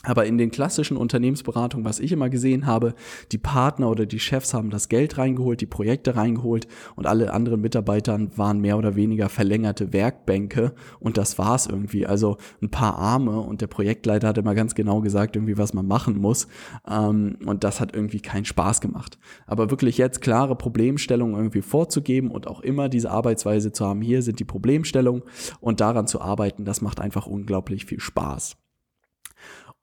Aber 0.05 0.25
in 0.25 0.37
den 0.37 0.51
klassischen 0.51 0.97
Unternehmensberatungen, 0.97 1.85
was 1.85 2.01
ich 2.01 2.11
immer 2.11 2.29
gesehen 2.29 2.65
habe, 2.65 2.93
die 3.31 3.37
Partner 3.37 3.89
oder 3.89 4.05
die 4.05 4.19
Chefs 4.19 4.53
haben 4.53 4.69
das 4.69 4.89
Geld 4.89 5.17
reingeholt, 5.17 5.61
die 5.61 5.65
Projekte 5.65 6.17
reingeholt 6.17 6.67
und 6.95 7.07
alle 7.07 7.31
anderen 7.31 7.61
Mitarbeitern 7.61 8.37
waren 8.37 8.59
mehr 8.59 8.77
oder 8.77 8.97
weniger 8.97 9.29
verlängerte 9.29 9.93
Werkbänke 9.93 10.73
und 10.99 11.17
das 11.17 11.37
war's 11.37 11.67
irgendwie. 11.67 12.05
Also 12.05 12.37
ein 12.61 12.69
paar 12.69 12.97
Arme 12.97 13.39
und 13.39 13.61
der 13.61 13.67
Projektleiter 13.67 14.27
hat 14.27 14.37
immer 14.37 14.55
ganz 14.55 14.75
genau 14.75 14.99
gesagt, 14.99 15.37
irgendwie 15.37 15.57
was 15.57 15.73
man 15.73 15.87
machen 15.87 16.17
muss 16.17 16.47
ähm, 16.85 17.37
und 17.45 17.63
das 17.63 17.79
hat 17.79 17.95
irgendwie 17.95 18.19
keinen 18.19 18.45
Spaß 18.45 18.81
gemacht. 18.81 19.17
Aber 19.47 19.71
wirklich 19.71 19.97
jetzt 19.97 20.19
klare 20.19 20.57
Problemstellungen 20.57 21.35
irgendwie 21.35 21.61
vorzugeben 21.61 22.29
und 22.29 22.47
auch 22.47 22.59
immer 22.59 22.89
diese 22.89 23.09
Arbeitsweise 23.09 23.71
zu 23.71 23.85
haben, 23.85 24.01
hier 24.01 24.21
sind 24.21 24.39
die 24.39 24.45
Problemstellungen 24.45 25.23
und 25.61 25.79
daran 25.79 26.07
zu 26.07 26.19
arbeiten, 26.19 26.65
das 26.65 26.81
macht 26.81 26.99
einfach 26.99 27.25
unglaublich 27.25 27.85
viel 27.85 28.01
Spaß. 28.01 28.57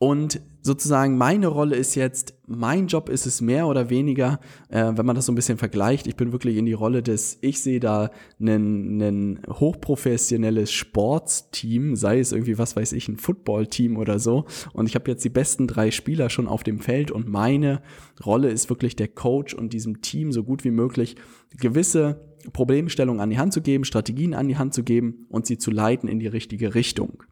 Und 0.02 0.40
sozusagen 0.62 1.18
meine 1.18 1.48
Rolle 1.48 1.76
ist 1.76 1.94
jetzt, 1.94 2.32
mein 2.46 2.86
Job 2.86 3.10
ist 3.10 3.26
es 3.26 3.42
mehr 3.42 3.66
oder 3.66 3.90
weniger, 3.90 4.40
äh, 4.70 4.92
wenn 4.94 5.04
man 5.04 5.14
das 5.14 5.26
so 5.26 5.32
ein 5.32 5.34
bisschen 5.34 5.58
vergleicht, 5.58 6.06
ich 6.06 6.16
bin 6.16 6.32
wirklich 6.32 6.56
in 6.56 6.64
die 6.64 6.72
Rolle 6.72 7.02
des, 7.02 7.36
ich 7.42 7.60
sehe 7.60 7.80
da 7.80 8.10
ein 8.40 9.40
hochprofessionelles 9.46 10.72
Sportsteam, 10.72 11.96
sei 11.96 12.18
es 12.18 12.32
irgendwie, 12.32 12.56
was 12.56 12.76
weiß 12.76 12.92
ich, 12.94 13.08
ein 13.08 13.18
Footballteam 13.18 13.98
oder 13.98 14.18
so. 14.18 14.46
Und 14.72 14.86
ich 14.86 14.94
habe 14.94 15.10
jetzt 15.10 15.22
die 15.22 15.28
besten 15.28 15.66
drei 15.66 15.90
Spieler 15.90 16.30
schon 16.30 16.48
auf 16.48 16.62
dem 16.62 16.80
Feld 16.80 17.10
und 17.10 17.28
meine 17.28 17.82
Rolle 18.24 18.48
ist 18.48 18.70
wirklich 18.70 18.96
der 18.96 19.08
Coach 19.08 19.52
und 19.52 19.74
diesem 19.74 20.00
Team 20.00 20.32
so 20.32 20.44
gut 20.44 20.64
wie 20.64 20.70
möglich 20.70 21.16
gewisse 21.58 22.22
Problemstellungen 22.54 23.20
an 23.20 23.28
die 23.28 23.38
Hand 23.38 23.52
zu 23.52 23.60
geben, 23.60 23.84
Strategien 23.84 24.32
an 24.32 24.48
die 24.48 24.56
Hand 24.56 24.72
zu 24.72 24.82
geben 24.82 25.26
und 25.28 25.44
sie 25.44 25.58
zu 25.58 25.70
leiten 25.70 26.08
in 26.08 26.20
die 26.20 26.26
richtige 26.26 26.74
Richtung. 26.74 27.22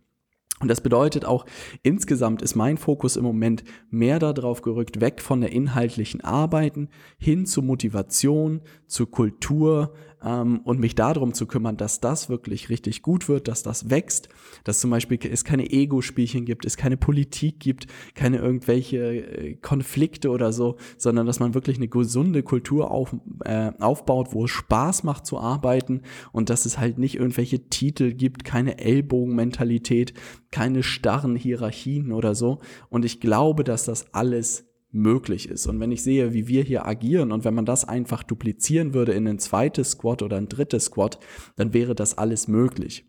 Und 0.60 0.68
das 0.68 0.80
bedeutet 0.80 1.24
auch, 1.24 1.46
insgesamt 1.82 2.42
ist 2.42 2.56
mein 2.56 2.78
Fokus 2.78 3.16
im 3.16 3.24
Moment 3.24 3.62
mehr 3.90 4.18
darauf 4.18 4.62
gerückt, 4.62 5.00
weg 5.00 5.20
von 5.20 5.40
der 5.40 5.52
inhaltlichen 5.52 6.20
Arbeiten 6.22 6.88
hin 7.18 7.46
zu 7.46 7.62
Motivation, 7.62 8.62
zur 8.86 9.10
Kultur, 9.10 9.92
ähm, 10.24 10.60
und 10.64 10.80
mich 10.80 10.94
darum 10.94 11.34
zu 11.34 11.46
kümmern, 11.46 11.76
dass 11.76 12.00
das 12.00 12.28
wirklich 12.28 12.68
richtig 12.68 13.02
gut 13.02 13.28
wird, 13.28 13.48
dass 13.48 13.62
das 13.62 13.90
wächst, 13.90 14.28
dass 14.64 14.80
zum 14.80 14.90
Beispiel 14.90 15.18
es 15.30 15.44
keine 15.44 15.70
Ego-Spielchen 15.70 16.44
gibt, 16.44 16.64
es 16.64 16.76
keine 16.76 16.96
Politik 16.96 17.60
gibt, 17.60 17.86
keine 18.14 18.38
irgendwelche 18.38 18.98
äh, 18.98 19.54
Konflikte 19.56 20.30
oder 20.30 20.52
so, 20.52 20.76
sondern 20.96 21.26
dass 21.26 21.40
man 21.40 21.54
wirklich 21.54 21.76
eine 21.76 21.88
gesunde 21.88 22.42
Kultur 22.42 22.90
auf, 22.90 23.14
äh, 23.44 23.72
aufbaut, 23.78 24.28
wo 24.32 24.44
es 24.44 24.50
Spaß 24.50 25.04
macht 25.04 25.26
zu 25.26 25.38
arbeiten 25.38 26.02
und 26.32 26.50
dass 26.50 26.66
es 26.66 26.78
halt 26.78 26.98
nicht 26.98 27.16
irgendwelche 27.16 27.68
Titel 27.68 28.12
gibt, 28.12 28.44
keine 28.44 28.78
Ellbogenmentalität, 28.78 30.14
keine 30.50 30.82
starren 30.82 31.36
Hierarchien 31.36 32.12
oder 32.12 32.34
so. 32.34 32.58
Und 32.88 33.04
ich 33.04 33.20
glaube, 33.20 33.64
dass 33.64 33.84
das 33.84 34.14
alles 34.14 34.67
möglich 34.90 35.48
ist. 35.48 35.66
Und 35.66 35.80
wenn 35.80 35.92
ich 35.92 36.02
sehe, 36.02 36.32
wie 36.32 36.48
wir 36.48 36.62
hier 36.62 36.86
agieren 36.86 37.32
und 37.32 37.44
wenn 37.44 37.54
man 37.54 37.66
das 37.66 37.84
einfach 37.86 38.22
duplizieren 38.22 38.94
würde 38.94 39.12
in 39.12 39.26
ein 39.28 39.38
zweites 39.38 39.90
Squad 39.92 40.22
oder 40.22 40.36
ein 40.36 40.48
drittes 40.48 40.86
Squad, 40.86 41.18
dann 41.56 41.74
wäre 41.74 41.94
das 41.94 42.16
alles 42.16 42.48
möglich. 42.48 43.04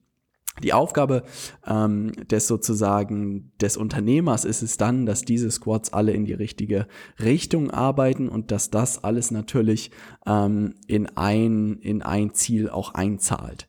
Die 0.64 0.74
Aufgabe 0.74 1.24
ähm, 1.66 2.12
des 2.28 2.48
sozusagen 2.48 3.54
des 3.62 3.78
Unternehmers 3.78 4.44
ist 4.44 4.62
es 4.62 4.76
dann, 4.76 5.06
dass 5.06 5.24
diese 5.24 5.50
Squads 5.52 5.94
alle 5.94 6.12
in 6.12 6.26
die 6.26 6.34
richtige 6.34 6.88
Richtung 7.24 7.72
arbeiten 7.72 8.28
und 8.28 8.52
dass 8.52 8.70
das 8.70 9.02
alles 9.04 9.32
natürlich 9.32 9.92
ähm, 10.26 10.76
in 10.88 11.06
ein 11.16 11.78
in 11.82 12.02
ein 12.02 12.34
Ziel 12.34 12.70
auch 12.70 12.94
einzahlt. 12.94 13.69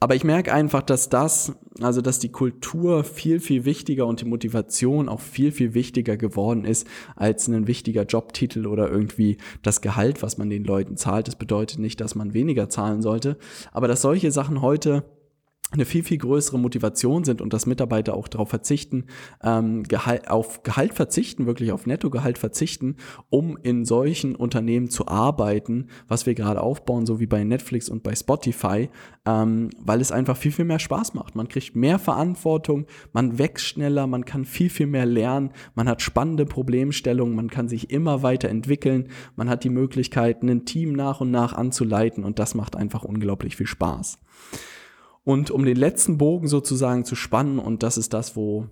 Aber 0.00 0.14
ich 0.14 0.24
merke 0.24 0.52
einfach, 0.52 0.82
dass 0.82 1.08
das, 1.08 1.52
also 1.80 2.00
dass 2.00 2.18
die 2.18 2.30
Kultur 2.30 3.04
viel, 3.04 3.40
viel 3.40 3.64
wichtiger 3.64 4.06
und 4.06 4.20
die 4.20 4.24
Motivation 4.24 5.08
auch 5.08 5.20
viel, 5.20 5.52
viel 5.52 5.74
wichtiger 5.74 6.16
geworden 6.16 6.64
ist 6.64 6.86
als 7.14 7.46
ein 7.48 7.66
wichtiger 7.66 8.02
Jobtitel 8.02 8.66
oder 8.66 8.90
irgendwie 8.90 9.38
das 9.62 9.80
Gehalt, 9.80 10.22
was 10.22 10.38
man 10.38 10.50
den 10.50 10.64
Leuten 10.64 10.96
zahlt. 10.96 11.28
Das 11.28 11.36
bedeutet 11.36 11.78
nicht, 11.78 12.00
dass 12.00 12.14
man 12.14 12.34
weniger 12.34 12.68
zahlen 12.68 13.02
sollte, 13.02 13.36
aber 13.72 13.88
dass 13.88 14.02
solche 14.02 14.32
Sachen 14.32 14.60
heute 14.60 15.04
eine 15.72 15.84
viel, 15.84 16.02
viel 16.02 16.18
größere 16.18 16.58
Motivation 16.58 17.24
sind 17.24 17.40
und 17.40 17.52
dass 17.52 17.66
Mitarbeiter 17.66 18.14
auch 18.14 18.28
darauf 18.28 18.50
verzichten, 18.50 19.06
ähm, 19.42 19.82
Gehalt, 19.84 20.30
auf 20.30 20.62
Gehalt 20.62 20.94
verzichten, 20.94 21.46
wirklich 21.46 21.72
auf 21.72 21.86
Nettogehalt 21.86 22.38
verzichten, 22.38 22.96
um 23.30 23.58
in 23.62 23.84
solchen 23.84 24.34
Unternehmen 24.34 24.90
zu 24.90 25.08
arbeiten, 25.08 25.88
was 26.08 26.26
wir 26.26 26.34
gerade 26.34 26.60
aufbauen, 26.60 27.06
so 27.06 27.20
wie 27.20 27.26
bei 27.26 27.44
Netflix 27.44 27.88
und 27.88 28.02
bei 28.02 28.14
Spotify, 28.14 28.90
ähm, 29.26 29.70
weil 29.78 30.00
es 30.00 30.12
einfach 30.12 30.36
viel, 30.36 30.52
viel 30.52 30.64
mehr 30.64 30.78
Spaß 30.78 31.14
macht. 31.14 31.34
Man 31.34 31.48
kriegt 31.48 31.74
mehr 31.76 31.98
Verantwortung, 31.98 32.86
man 33.12 33.38
wächst 33.38 33.66
schneller, 33.66 34.06
man 34.06 34.24
kann 34.24 34.44
viel, 34.44 34.70
viel 34.70 34.86
mehr 34.86 35.06
lernen, 35.06 35.52
man 35.74 35.88
hat 35.88 36.02
spannende 36.02 36.46
Problemstellungen, 36.46 37.34
man 37.34 37.48
kann 37.48 37.68
sich 37.68 37.90
immer 37.90 38.22
weiter 38.22 38.48
entwickeln, 38.48 39.08
man 39.36 39.48
hat 39.48 39.64
die 39.64 39.70
Möglichkeit, 39.70 40.42
ein 40.42 40.64
Team 40.64 40.92
nach 40.92 41.20
und 41.20 41.30
nach 41.30 41.52
anzuleiten 41.54 42.24
und 42.24 42.38
das 42.38 42.54
macht 42.54 42.76
einfach 42.76 43.04
unglaublich 43.04 43.56
viel 43.56 43.66
Spaß. 43.66 44.18
Und 45.24 45.50
um 45.50 45.64
den 45.64 45.76
letzten 45.76 46.18
Bogen 46.18 46.48
sozusagen 46.48 47.04
zu 47.04 47.14
spannen, 47.14 47.58
und 47.58 47.82
das 47.82 47.96
ist 47.96 48.12
das, 48.12 48.36
wo 48.36 48.66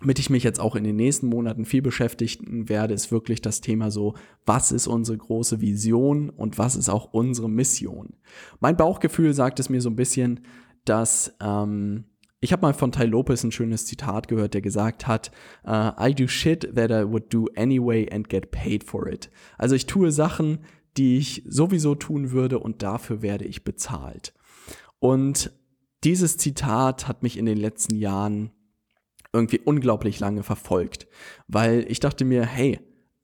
mit 0.00 0.18
ich 0.18 0.30
mich 0.30 0.44
jetzt 0.44 0.60
auch 0.60 0.76
in 0.76 0.84
den 0.84 0.96
nächsten 0.96 1.26
Monaten 1.26 1.64
viel 1.64 1.82
beschäftigen 1.82 2.68
werde, 2.68 2.94
ist 2.94 3.10
wirklich 3.10 3.42
das 3.42 3.60
Thema 3.60 3.90
so, 3.90 4.14
was 4.46 4.70
ist 4.70 4.86
unsere 4.86 5.18
große 5.18 5.60
Vision 5.60 6.30
und 6.30 6.58
was 6.58 6.76
ist 6.76 6.88
auch 6.88 7.12
unsere 7.12 7.50
Mission? 7.50 8.14
Mein 8.60 8.76
Bauchgefühl 8.76 9.34
sagt 9.34 9.58
es 9.58 9.68
mir 9.68 9.80
so 9.80 9.90
ein 9.90 9.96
bisschen, 9.96 10.40
dass 10.84 11.34
ähm, 11.40 12.04
ich 12.40 12.52
habe 12.52 12.62
mal 12.62 12.74
von 12.74 12.92
Ty 12.92 13.06
Lopez 13.06 13.42
ein 13.42 13.50
schönes 13.50 13.86
Zitat 13.86 14.28
gehört, 14.28 14.54
der 14.54 14.60
gesagt 14.60 15.08
hat, 15.08 15.32
uh, 15.66 15.90
I 16.00 16.14
do 16.14 16.28
shit 16.28 16.72
that 16.76 16.90
I 16.90 17.10
would 17.10 17.34
do 17.34 17.46
anyway 17.56 18.08
and 18.10 18.28
get 18.28 18.52
paid 18.52 18.84
for 18.84 19.08
it. 19.08 19.30
Also 19.56 19.74
ich 19.74 19.86
tue 19.86 20.12
Sachen, 20.12 20.60
die 20.96 21.18
ich 21.18 21.42
sowieso 21.48 21.96
tun 21.96 22.30
würde 22.30 22.60
und 22.60 22.82
dafür 22.82 23.22
werde 23.22 23.44
ich 23.44 23.64
bezahlt. 23.64 24.34
Und 25.00 25.50
dieses 26.04 26.36
Zitat 26.36 27.08
hat 27.08 27.22
mich 27.22 27.36
in 27.36 27.46
den 27.46 27.58
letzten 27.58 27.96
Jahren 27.96 28.52
irgendwie 29.32 29.60
unglaublich 29.60 30.20
lange 30.20 30.42
verfolgt, 30.42 31.06
weil 31.48 31.84
ich 31.88 32.00
dachte 32.00 32.24
mir, 32.24 32.46
hey, 32.46 32.80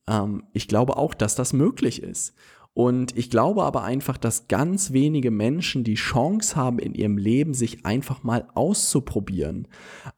ähm, 0.07 0.45
ich 0.53 0.69
glaube 0.69 0.97
auch, 0.97 1.15
dass 1.15 1.35
das 1.35 1.53
möglich 1.53 2.03
ist. 2.03 2.35
Und 2.75 3.17
ich 3.17 3.31
glaube 3.31 3.63
aber 3.63 3.85
einfach, 3.85 4.19
dass 4.19 4.49
ganz 4.49 4.93
wenige 4.93 5.31
Menschen 5.31 5.85
die 5.85 5.95
Chance 5.95 6.57
haben, 6.57 6.81
in 6.81 6.93
ihrem 6.93 7.17
Leben 7.17 7.55
sich 7.55 7.87
einfach 7.87 8.25
mal 8.25 8.49
auszuprobieren. 8.55 9.69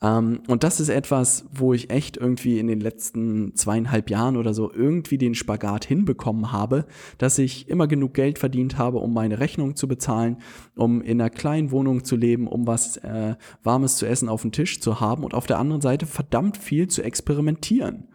Ähm, 0.00 0.40
und 0.48 0.64
das 0.64 0.80
ist 0.80 0.88
etwas, 0.88 1.44
wo 1.52 1.75
ich 1.75 1.90
echt 1.90 2.16
irgendwie 2.16 2.58
in 2.58 2.66
den 2.66 2.80
letzten 2.80 3.54
zweieinhalb 3.54 4.08
Jahren 4.08 4.38
oder 4.38 4.54
so 4.54 4.72
irgendwie 4.72 5.18
den 5.18 5.34
Spagat 5.34 5.84
hinbekommen 5.84 6.50
habe, 6.50 6.86
dass 7.18 7.38
ich 7.38 7.68
immer 7.68 7.86
genug 7.86 8.14
Geld 8.14 8.38
verdient 8.38 8.78
habe, 8.78 8.98
um 8.98 9.12
meine 9.12 9.38
Rechnung 9.38 9.76
zu 9.76 9.86
bezahlen, 9.86 10.38
um 10.76 11.02
in 11.02 11.20
einer 11.20 11.28
kleinen 11.28 11.70
Wohnung 11.70 12.04
zu 12.04 12.16
leben, 12.16 12.48
um 12.48 12.66
was 12.66 12.96
äh, 12.98 13.34
Warmes 13.64 13.96
zu 13.96 14.06
essen 14.06 14.30
auf 14.30 14.40
dem 14.40 14.52
Tisch 14.52 14.80
zu 14.80 14.98
haben 14.98 15.25
und 15.25 15.34
auf 15.34 15.46
der 15.46 15.58
anderen 15.58 15.82
Seite 15.82 16.06
verdammt 16.06 16.56
viel 16.56 16.88
zu 16.88 17.02
experimentieren. 17.02 18.08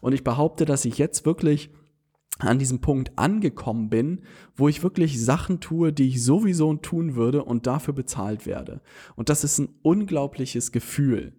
Und 0.00 0.12
ich 0.12 0.22
behaupte, 0.22 0.66
dass 0.66 0.84
ich 0.84 0.98
jetzt 0.98 1.26
wirklich 1.26 1.70
an 2.46 2.58
diesem 2.58 2.80
Punkt 2.80 3.12
angekommen 3.16 3.88
bin, 3.88 4.20
wo 4.56 4.68
ich 4.68 4.82
wirklich 4.82 5.22
Sachen 5.24 5.60
tue, 5.60 5.92
die 5.92 6.08
ich 6.08 6.22
sowieso 6.22 6.74
tun 6.74 7.16
würde 7.16 7.44
und 7.44 7.66
dafür 7.66 7.94
bezahlt 7.94 8.46
werde. 8.46 8.80
Und 9.16 9.28
das 9.28 9.44
ist 9.44 9.58
ein 9.58 9.68
unglaubliches 9.82 10.72
Gefühl. 10.72 11.32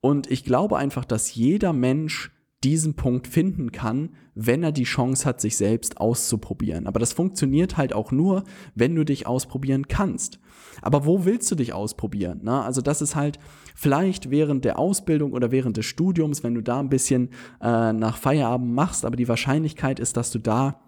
Und 0.00 0.30
ich 0.30 0.44
glaube 0.44 0.76
einfach, 0.78 1.04
dass 1.04 1.34
jeder 1.34 1.72
Mensch 1.72 2.30
diesen 2.64 2.94
Punkt 2.94 3.26
finden 3.26 3.70
kann, 3.70 4.10
wenn 4.34 4.62
er 4.62 4.72
die 4.72 4.84
Chance 4.84 5.24
hat, 5.24 5.40
sich 5.40 5.56
selbst 5.56 5.98
auszuprobieren. 6.00 6.86
Aber 6.86 6.98
das 6.98 7.12
funktioniert 7.12 7.76
halt 7.76 7.92
auch 7.92 8.12
nur, 8.12 8.44
wenn 8.74 8.94
du 8.94 9.04
dich 9.04 9.26
ausprobieren 9.26 9.88
kannst. 9.88 10.40
Aber 10.82 11.04
wo 11.04 11.24
willst 11.24 11.50
du 11.50 11.54
dich 11.54 11.72
ausprobieren? 11.72 12.40
Na, 12.42 12.62
also 12.64 12.80
das 12.80 13.02
ist 13.02 13.14
halt 13.14 13.38
vielleicht 13.74 14.30
während 14.30 14.64
der 14.64 14.78
Ausbildung 14.78 15.32
oder 15.32 15.50
während 15.50 15.76
des 15.76 15.86
Studiums, 15.86 16.42
wenn 16.42 16.54
du 16.54 16.62
da 16.62 16.80
ein 16.80 16.88
bisschen 16.88 17.30
äh, 17.60 17.92
nach 17.92 18.16
Feierabend 18.16 18.72
machst, 18.72 19.04
aber 19.04 19.16
die 19.16 19.28
Wahrscheinlichkeit 19.28 20.00
ist, 20.00 20.16
dass 20.16 20.30
du 20.30 20.38
da 20.38 20.80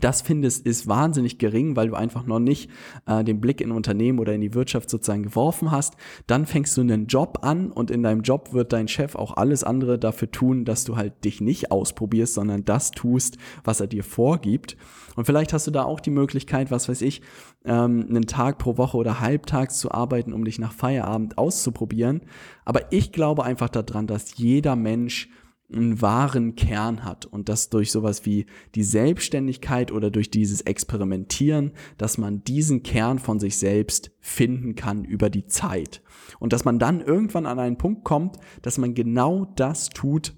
das 0.00 0.22
findest, 0.22 0.66
ist 0.66 0.88
wahnsinnig 0.88 1.38
gering, 1.38 1.76
weil 1.76 1.88
du 1.88 1.94
einfach 1.94 2.26
noch 2.26 2.40
nicht 2.40 2.68
äh, 3.06 3.22
den 3.22 3.40
Blick 3.40 3.60
in 3.60 3.70
Unternehmen 3.70 4.18
oder 4.18 4.34
in 4.34 4.40
die 4.40 4.54
Wirtschaft 4.54 4.90
sozusagen 4.90 5.22
geworfen 5.22 5.70
hast. 5.70 5.94
Dann 6.26 6.46
fängst 6.46 6.76
du 6.76 6.80
einen 6.80 7.06
Job 7.06 7.38
an 7.42 7.70
und 7.70 7.90
in 7.90 8.02
deinem 8.02 8.22
Job 8.22 8.52
wird 8.52 8.72
dein 8.72 8.88
Chef 8.88 9.14
auch 9.14 9.36
alles 9.36 9.62
andere 9.62 9.98
dafür 9.98 10.30
tun, 10.30 10.64
dass 10.64 10.84
du 10.84 10.96
halt 10.96 11.24
dich 11.24 11.40
nicht 11.40 11.70
ausprobierst, 11.70 12.34
sondern 12.34 12.64
das 12.64 12.90
tust, 12.90 13.38
was 13.62 13.80
er 13.80 13.86
dir 13.86 14.02
vorgibt. 14.02 14.76
Und 15.14 15.26
vielleicht 15.26 15.52
hast 15.52 15.68
du 15.68 15.70
da 15.70 15.84
auch 15.84 16.00
die 16.00 16.10
Möglichkeit, 16.10 16.72
was 16.72 16.88
weiß 16.88 17.00
ich, 17.02 17.22
ähm, 17.64 18.06
einen 18.08 18.26
Tag 18.26 18.58
pro 18.58 18.76
Woche 18.76 18.96
oder 18.96 19.20
halbtags 19.20 19.78
zu 19.78 19.92
arbeiten, 19.92 20.32
um 20.32 20.44
dich 20.44 20.58
nach 20.58 20.72
Feierabend 20.72 21.38
auszuprobieren. 21.38 22.22
Aber 22.64 22.92
ich 22.92 23.12
glaube 23.12 23.44
einfach 23.44 23.68
daran, 23.68 24.08
dass 24.08 24.36
jeder 24.36 24.74
Mensch 24.74 25.28
einen 25.74 26.00
wahren 26.00 26.54
Kern 26.56 27.04
hat 27.04 27.26
und 27.26 27.48
das 27.48 27.70
durch 27.70 27.90
sowas 27.90 28.24
wie 28.26 28.46
die 28.74 28.84
Selbstständigkeit 28.84 29.92
oder 29.92 30.10
durch 30.10 30.30
dieses 30.30 30.62
Experimentieren, 30.62 31.72
dass 31.98 32.18
man 32.18 32.44
diesen 32.44 32.82
Kern 32.82 33.18
von 33.18 33.40
sich 33.40 33.56
selbst 33.58 34.10
finden 34.20 34.74
kann 34.74 35.04
über 35.04 35.30
die 35.30 35.46
Zeit 35.46 36.02
und 36.38 36.52
dass 36.52 36.64
man 36.64 36.78
dann 36.78 37.00
irgendwann 37.00 37.46
an 37.46 37.58
einen 37.58 37.78
Punkt 37.78 38.04
kommt, 38.04 38.36
dass 38.62 38.78
man 38.78 38.94
genau 38.94 39.44
das 39.56 39.90
tut, 39.90 40.34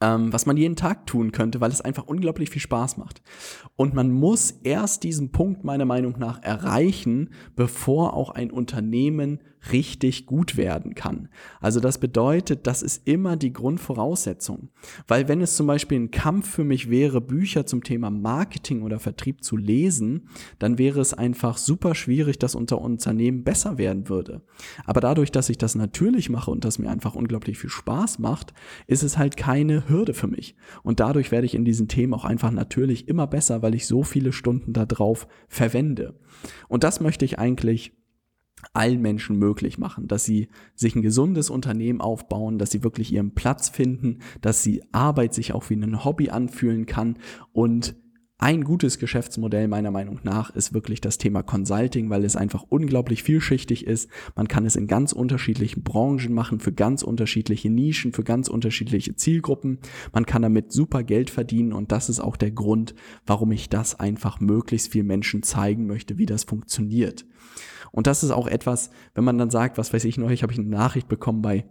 ähm, 0.00 0.32
was 0.32 0.46
man 0.46 0.56
jeden 0.56 0.76
Tag 0.76 1.06
tun 1.06 1.32
könnte, 1.32 1.60
weil 1.60 1.70
es 1.70 1.80
einfach 1.80 2.06
unglaublich 2.06 2.50
viel 2.50 2.62
Spaß 2.62 2.96
macht. 2.96 3.22
Und 3.76 3.94
man 3.94 4.10
muss 4.10 4.52
erst 4.62 5.02
diesen 5.02 5.30
Punkt 5.30 5.64
meiner 5.64 5.84
Meinung 5.84 6.18
nach 6.18 6.42
erreichen, 6.42 7.30
bevor 7.54 8.14
auch 8.14 8.30
ein 8.30 8.50
Unternehmen 8.50 9.40
richtig 9.72 10.26
gut 10.26 10.56
werden 10.56 10.94
kann. 10.94 11.28
Also 11.60 11.80
das 11.80 11.98
bedeutet, 11.98 12.66
das 12.66 12.82
ist 12.82 13.06
immer 13.06 13.36
die 13.36 13.52
Grundvoraussetzung. 13.52 14.70
Weil 15.06 15.28
wenn 15.28 15.40
es 15.40 15.56
zum 15.56 15.66
Beispiel 15.66 16.00
ein 16.00 16.10
Kampf 16.10 16.50
für 16.50 16.64
mich 16.64 16.90
wäre, 16.90 17.20
Bücher 17.20 17.66
zum 17.66 17.84
Thema 17.84 18.10
Marketing 18.10 18.82
oder 18.82 18.98
Vertrieb 18.98 19.44
zu 19.44 19.56
lesen, 19.56 20.28
dann 20.58 20.78
wäre 20.78 21.00
es 21.00 21.14
einfach 21.14 21.58
super 21.58 21.94
schwierig, 21.94 22.38
dass 22.38 22.54
unser 22.54 22.80
Unternehmen 22.80 23.44
besser 23.44 23.78
werden 23.78 24.08
würde. 24.08 24.42
Aber 24.84 25.00
dadurch, 25.00 25.30
dass 25.30 25.50
ich 25.50 25.58
das 25.58 25.74
natürlich 25.74 26.30
mache 26.30 26.50
und 26.50 26.64
das 26.64 26.78
mir 26.78 26.90
einfach 26.90 27.14
unglaublich 27.14 27.58
viel 27.58 27.70
Spaß 27.70 28.18
macht, 28.18 28.54
ist 28.86 29.02
es 29.02 29.18
halt 29.18 29.36
keine 29.36 29.88
Hürde 29.88 30.14
für 30.14 30.26
mich. 30.26 30.56
Und 30.82 31.00
dadurch 31.00 31.30
werde 31.30 31.46
ich 31.46 31.54
in 31.54 31.64
diesen 31.64 31.88
Themen 31.88 32.14
auch 32.14 32.24
einfach 32.24 32.50
natürlich 32.50 33.08
immer 33.08 33.26
besser, 33.26 33.62
weil 33.62 33.74
ich 33.74 33.86
so 33.86 34.02
viele 34.02 34.32
Stunden 34.32 34.72
darauf 34.72 35.28
verwende. 35.48 36.18
Und 36.68 36.84
das 36.84 37.00
möchte 37.00 37.24
ich 37.24 37.38
eigentlich 37.38 37.92
allen 38.72 39.00
Menschen 39.00 39.38
möglich 39.38 39.78
machen, 39.78 40.08
dass 40.08 40.24
sie 40.24 40.48
sich 40.74 40.94
ein 40.94 41.02
gesundes 41.02 41.50
Unternehmen 41.50 42.00
aufbauen, 42.00 42.58
dass 42.58 42.70
sie 42.70 42.84
wirklich 42.84 43.12
ihren 43.12 43.34
Platz 43.34 43.68
finden, 43.68 44.18
dass 44.40 44.62
sie 44.62 44.82
Arbeit 44.92 45.34
sich 45.34 45.52
auch 45.52 45.68
wie 45.70 45.74
ein 45.74 46.04
Hobby 46.04 46.30
anfühlen 46.30 46.86
kann 46.86 47.18
und 47.52 47.96
ein 48.42 48.64
gutes 48.64 48.98
Geschäftsmodell 48.98 49.68
meiner 49.68 49.90
Meinung 49.90 50.20
nach 50.22 50.48
ist 50.48 50.72
wirklich 50.72 51.02
das 51.02 51.18
Thema 51.18 51.42
Consulting, 51.42 52.08
weil 52.08 52.24
es 52.24 52.36
einfach 52.36 52.64
unglaublich 52.70 53.22
vielschichtig 53.22 53.86
ist. 53.86 54.08
Man 54.34 54.48
kann 54.48 54.64
es 54.64 54.76
in 54.76 54.86
ganz 54.86 55.12
unterschiedlichen 55.12 55.82
Branchen 55.82 56.32
machen, 56.32 56.58
für 56.58 56.72
ganz 56.72 57.02
unterschiedliche 57.02 57.68
Nischen, 57.68 58.14
für 58.14 58.24
ganz 58.24 58.48
unterschiedliche 58.48 59.14
Zielgruppen. 59.14 59.78
Man 60.14 60.24
kann 60.24 60.40
damit 60.40 60.72
super 60.72 61.02
Geld 61.02 61.28
verdienen 61.28 61.74
und 61.74 61.92
das 61.92 62.08
ist 62.08 62.20
auch 62.20 62.38
der 62.38 62.50
Grund, 62.50 62.94
warum 63.26 63.52
ich 63.52 63.68
das 63.68 64.00
einfach 64.00 64.40
möglichst 64.40 64.90
viel 64.90 65.04
Menschen 65.04 65.42
zeigen 65.42 65.86
möchte, 65.86 66.16
wie 66.16 66.24
das 66.24 66.44
funktioniert. 66.44 67.26
Und 67.92 68.06
das 68.06 68.22
ist 68.22 68.30
auch 68.30 68.46
etwas, 68.46 68.90
wenn 69.14 69.24
man 69.24 69.38
dann 69.38 69.50
sagt, 69.50 69.78
was 69.78 69.92
weiß 69.92 70.04
ich, 70.04 70.18
neulich 70.18 70.42
habe 70.42 70.52
ich 70.52 70.58
eine 70.58 70.68
Nachricht 70.68 71.08
bekommen 71.08 71.42
bei 71.42 71.64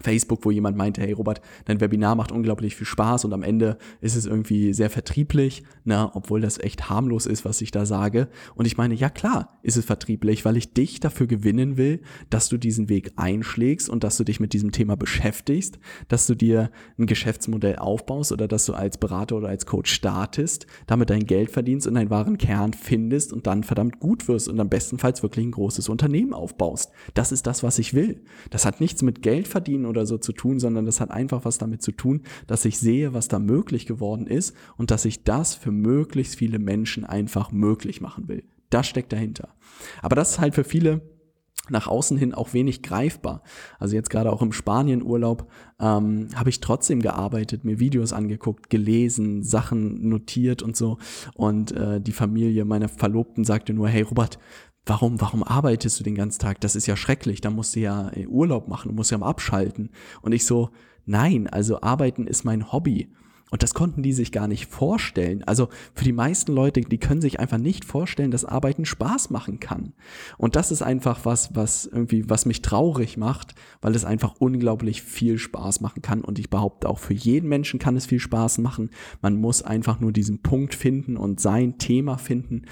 Facebook, 0.00 0.46
wo 0.46 0.50
jemand 0.50 0.74
meinte, 0.74 1.02
hey 1.02 1.12
Robert, 1.12 1.42
dein 1.66 1.82
Webinar 1.82 2.14
macht 2.14 2.32
unglaublich 2.32 2.76
viel 2.76 2.86
Spaß 2.86 3.26
und 3.26 3.34
am 3.34 3.42
Ende 3.42 3.76
ist 4.00 4.16
es 4.16 4.24
irgendwie 4.24 4.72
sehr 4.72 4.88
vertrieblich, 4.88 5.64
na, 5.84 6.10
obwohl 6.14 6.40
das 6.40 6.58
echt 6.58 6.88
harmlos 6.88 7.26
ist, 7.26 7.44
was 7.44 7.60
ich 7.60 7.72
da 7.72 7.84
sage. 7.84 8.28
Und 8.54 8.64
ich 8.64 8.78
meine, 8.78 8.94
ja 8.94 9.10
klar, 9.10 9.58
ist 9.62 9.76
es 9.76 9.84
vertrieblich, 9.84 10.46
weil 10.46 10.56
ich 10.56 10.72
dich 10.72 11.00
dafür 11.00 11.26
gewinnen 11.26 11.76
will, 11.76 12.00
dass 12.30 12.48
du 12.48 12.56
diesen 12.56 12.88
Weg 12.88 13.12
einschlägst 13.16 13.90
und 13.90 14.02
dass 14.02 14.16
du 14.16 14.24
dich 14.24 14.40
mit 14.40 14.54
diesem 14.54 14.72
Thema 14.72 14.96
beschäftigst, 14.96 15.78
dass 16.08 16.26
du 16.26 16.34
dir 16.34 16.70
ein 16.98 17.04
Geschäftsmodell 17.04 17.76
aufbaust 17.76 18.32
oder 18.32 18.48
dass 18.48 18.64
du 18.64 18.72
als 18.72 18.96
Berater 18.96 19.36
oder 19.36 19.48
als 19.48 19.66
Coach 19.66 19.92
startest, 19.92 20.66
damit 20.86 21.10
dein 21.10 21.26
Geld 21.26 21.50
verdienst 21.50 21.86
und 21.86 21.94
deinen 21.94 22.08
wahren 22.08 22.38
Kern 22.38 22.72
findest 22.72 23.30
und 23.30 23.46
dann 23.46 23.62
verdammt 23.62 24.00
gut 24.00 24.26
wirst 24.26 24.48
und 24.48 24.58
am 24.58 24.70
bestenfalls 24.70 25.22
wirklich 25.22 25.44
ein 25.44 25.52
großes 25.52 25.90
Unternehmen 25.90 26.32
aufbaust. 26.32 26.92
Das 27.12 27.30
ist 27.30 27.46
das, 27.46 27.62
was 27.62 27.78
ich 27.78 27.92
will. 27.92 28.22
Das 28.48 28.64
hat 28.64 28.80
nichts 28.80 29.02
mit 29.02 29.20
Geld 29.20 29.48
verdienen 29.48 29.81
verdienen 29.82 29.86
oder 29.86 30.06
so 30.06 30.18
zu 30.18 30.32
tun, 30.32 30.58
sondern 30.58 30.86
das 30.86 31.00
hat 31.00 31.10
einfach 31.10 31.44
was 31.44 31.58
damit 31.58 31.82
zu 31.82 31.92
tun, 31.92 32.22
dass 32.46 32.64
ich 32.64 32.78
sehe, 32.78 33.12
was 33.12 33.28
da 33.28 33.38
möglich 33.38 33.86
geworden 33.86 34.26
ist 34.26 34.54
und 34.76 34.90
dass 34.90 35.04
ich 35.04 35.24
das 35.24 35.54
für 35.54 35.72
möglichst 35.72 36.36
viele 36.36 36.58
Menschen 36.58 37.04
einfach 37.04 37.52
möglich 37.52 38.00
machen 38.00 38.28
will. 38.28 38.44
Das 38.70 38.86
steckt 38.86 39.12
dahinter. 39.12 39.48
Aber 40.00 40.16
das 40.16 40.32
ist 40.32 40.38
halt 40.40 40.54
für 40.54 40.64
viele 40.64 41.00
nach 41.70 41.86
außen 41.86 42.18
hin 42.18 42.34
auch 42.34 42.54
wenig 42.54 42.82
greifbar. 42.82 43.42
Also 43.78 43.94
jetzt 43.94 44.10
gerade 44.10 44.32
auch 44.32 44.42
im 44.42 44.52
Spanienurlaub 44.52 45.48
ähm, 45.78 46.28
habe 46.34 46.50
ich 46.50 46.60
trotzdem 46.60 47.00
gearbeitet, 47.00 47.64
mir 47.64 47.78
Videos 47.78 48.12
angeguckt, 48.12 48.68
gelesen, 48.68 49.44
Sachen 49.44 50.08
notiert 50.08 50.62
und 50.62 50.76
so. 50.76 50.98
Und 51.34 51.70
äh, 51.70 52.00
die 52.00 52.12
Familie 52.12 52.64
meiner 52.64 52.88
Verlobten 52.88 53.44
sagte 53.44 53.74
nur, 53.74 53.88
hey 53.88 54.02
Robert, 54.02 54.38
warum, 54.86 55.20
warum 55.20 55.42
arbeitest 55.42 55.98
du 56.00 56.04
den 56.04 56.14
ganzen 56.14 56.40
Tag? 56.40 56.60
Das 56.60 56.76
ist 56.76 56.86
ja 56.86 56.96
schrecklich, 56.96 57.40
da 57.40 57.50
musst 57.50 57.76
du 57.76 57.80
ja 57.80 58.10
äh, 58.10 58.26
Urlaub 58.26 58.68
machen, 58.68 58.88
du 58.88 58.94
musst 58.94 59.10
ja 59.10 59.18
mal 59.18 59.28
abschalten. 59.28 59.90
Und 60.20 60.32
ich 60.32 60.44
so, 60.44 60.70
nein, 61.06 61.46
also 61.48 61.80
arbeiten 61.80 62.26
ist 62.26 62.44
mein 62.44 62.72
Hobby. 62.72 63.12
Und 63.52 63.62
das 63.62 63.74
konnten 63.74 64.02
die 64.02 64.14
sich 64.14 64.32
gar 64.32 64.48
nicht 64.48 64.70
vorstellen. 64.70 65.44
Also 65.44 65.68
für 65.94 66.04
die 66.04 66.14
meisten 66.14 66.54
Leute, 66.54 66.80
die 66.80 66.96
können 66.96 67.20
sich 67.20 67.38
einfach 67.38 67.58
nicht 67.58 67.84
vorstellen, 67.84 68.30
dass 68.30 68.46
Arbeiten 68.46 68.86
Spaß 68.86 69.28
machen 69.28 69.60
kann. 69.60 69.92
Und 70.38 70.56
das 70.56 70.70
ist 70.70 70.80
einfach 70.80 71.26
was, 71.26 71.54
was 71.54 71.84
irgendwie, 71.84 72.30
was 72.30 72.46
mich 72.46 72.62
traurig 72.62 73.18
macht, 73.18 73.54
weil 73.82 73.94
es 73.94 74.06
einfach 74.06 74.36
unglaublich 74.38 75.02
viel 75.02 75.36
Spaß 75.36 75.82
machen 75.82 76.00
kann. 76.00 76.22
Und 76.22 76.38
ich 76.38 76.48
behaupte 76.48 76.88
auch 76.88 76.98
für 76.98 77.12
jeden 77.12 77.50
Menschen 77.50 77.78
kann 77.78 77.94
es 77.94 78.06
viel 78.06 78.20
Spaß 78.20 78.56
machen. 78.56 78.88
Man 79.20 79.36
muss 79.36 79.60
einfach 79.60 80.00
nur 80.00 80.12
diesen 80.12 80.40
Punkt 80.40 80.74
finden 80.74 81.18
und 81.18 81.38
sein 81.38 81.76
Thema 81.76 82.16
finden, 82.16 82.62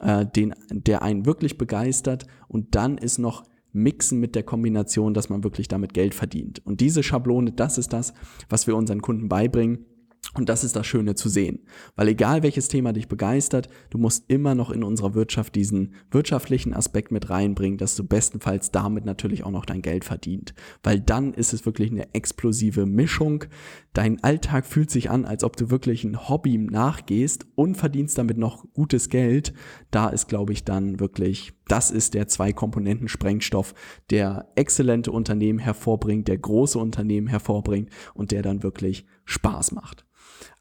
äh, 0.00 0.24
den, 0.24 0.54
der 0.70 1.02
einen 1.02 1.26
wirklich 1.26 1.58
begeistert. 1.58 2.26
Und 2.48 2.74
dann 2.74 2.96
ist 2.96 3.18
noch 3.18 3.44
mixen 3.72 4.20
mit 4.20 4.34
der 4.34 4.42
Kombination, 4.42 5.12
dass 5.12 5.28
man 5.28 5.44
wirklich 5.44 5.68
damit 5.68 5.92
Geld 5.92 6.14
verdient. 6.14 6.64
Und 6.64 6.80
diese 6.80 7.02
Schablone, 7.02 7.52
das 7.52 7.76
ist 7.76 7.92
das, 7.92 8.14
was 8.48 8.66
wir 8.66 8.74
unseren 8.74 9.02
Kunden 9.02 9.28
beibringen. 9.28 9.84
Und 10.34 10.48
das 10.48 10.62
ist 10.62 10.76
das 10.76 10.86
Schöne 10.86 11.16
zu 11.16 11.28
sehen. 11.28 11.60
Weil 11.96 12.08
egal 12.08 12.44
welches 12.44 12.68
Thema 12.68 12.92
dich 12.92 13.08
begeistert, 13.08 13.68
du 13.90 13.98
musst 13.98 14.24
immer 14.28 14.54
noch 14.54 14.70
in 14.70 14.84
unserer 14.84 15.14
Wirtschaft 15.14 15.56
diesen 15.56 15.94
wirtschaftlichen 16.12 16.72
Aspekt 16.72 17.10
mit 17.10 17.30
reinbringen, 17.30 17.78
dass 17.78 17.96
du 17.96 18.04
bestenfalls 18.04 18.70
damit 18.70 19.04
natürlich 19.04 19.42
auch 19.44 19.50
noch 19.50 19.64
dein 19.64 19.82
Geld 19.82 20.04
verdient. 20.04 20.54
Weil 20.84 21.00
dann 21.00 21.34
ist 21.34 21.52
es 21.52 21.66
wirklich 21.66 21.90
eine 21.90 22.14
explosive 22.14 22.86
Mischung. 22.86 23.44
Dein 23.92 24.22
Alltag 24.22 24.66
fühlt 24.66 24.90
sich 24.90 25.10
an, 25.10 25.24
als 25.24 25.42
ob 25.42 25.56
du 25.56 25.68
wirklich 25.68 26.04
ein 26.04 26.28
Hobby 26.28 26.58
nachgehst 26.58 27.46
und 27.56 27.76
verdienst 27.76 28.16
damit 28.16 28.38
noch 28.38 28.64
gutes 28.72 29.08
Geld. 29.08 29.52
Da 29.90 30.10
ist, 30.10 30.28
glaube 30.28 30.52
ich, 30.52 30.62
dann 30.62 31.00
wirklich, 31.00 31.54
das 31.66 31.90
ist 31.90 32.14
der 32.14 32.28
Zwei-Komponenten-Sprengstoff, 32.28 33.74
der 34.10 34.48
exzellente 34.54 35.10
Unternehmen 35.10 35.58
hervorbringt, 35.58 36.28
der 36.28 36.38
große 36.38 36.78
Unternehmen 36.78 37.26
hervorbringt 37.26 37.90
und 38.14 38.30
der 38.30 38.42
dann 38.42 38.62
wirklich 38.62 39.06
Spaß 39.24 39.72
macht. 39.72 40.06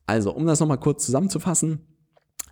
Also, 0.10 0.32
um 0.34 0.48
das 0.48 0.60
nochmal 0.60 0.80
kurz 0.80 1.06
zusammenzufassen, 1.06 1.82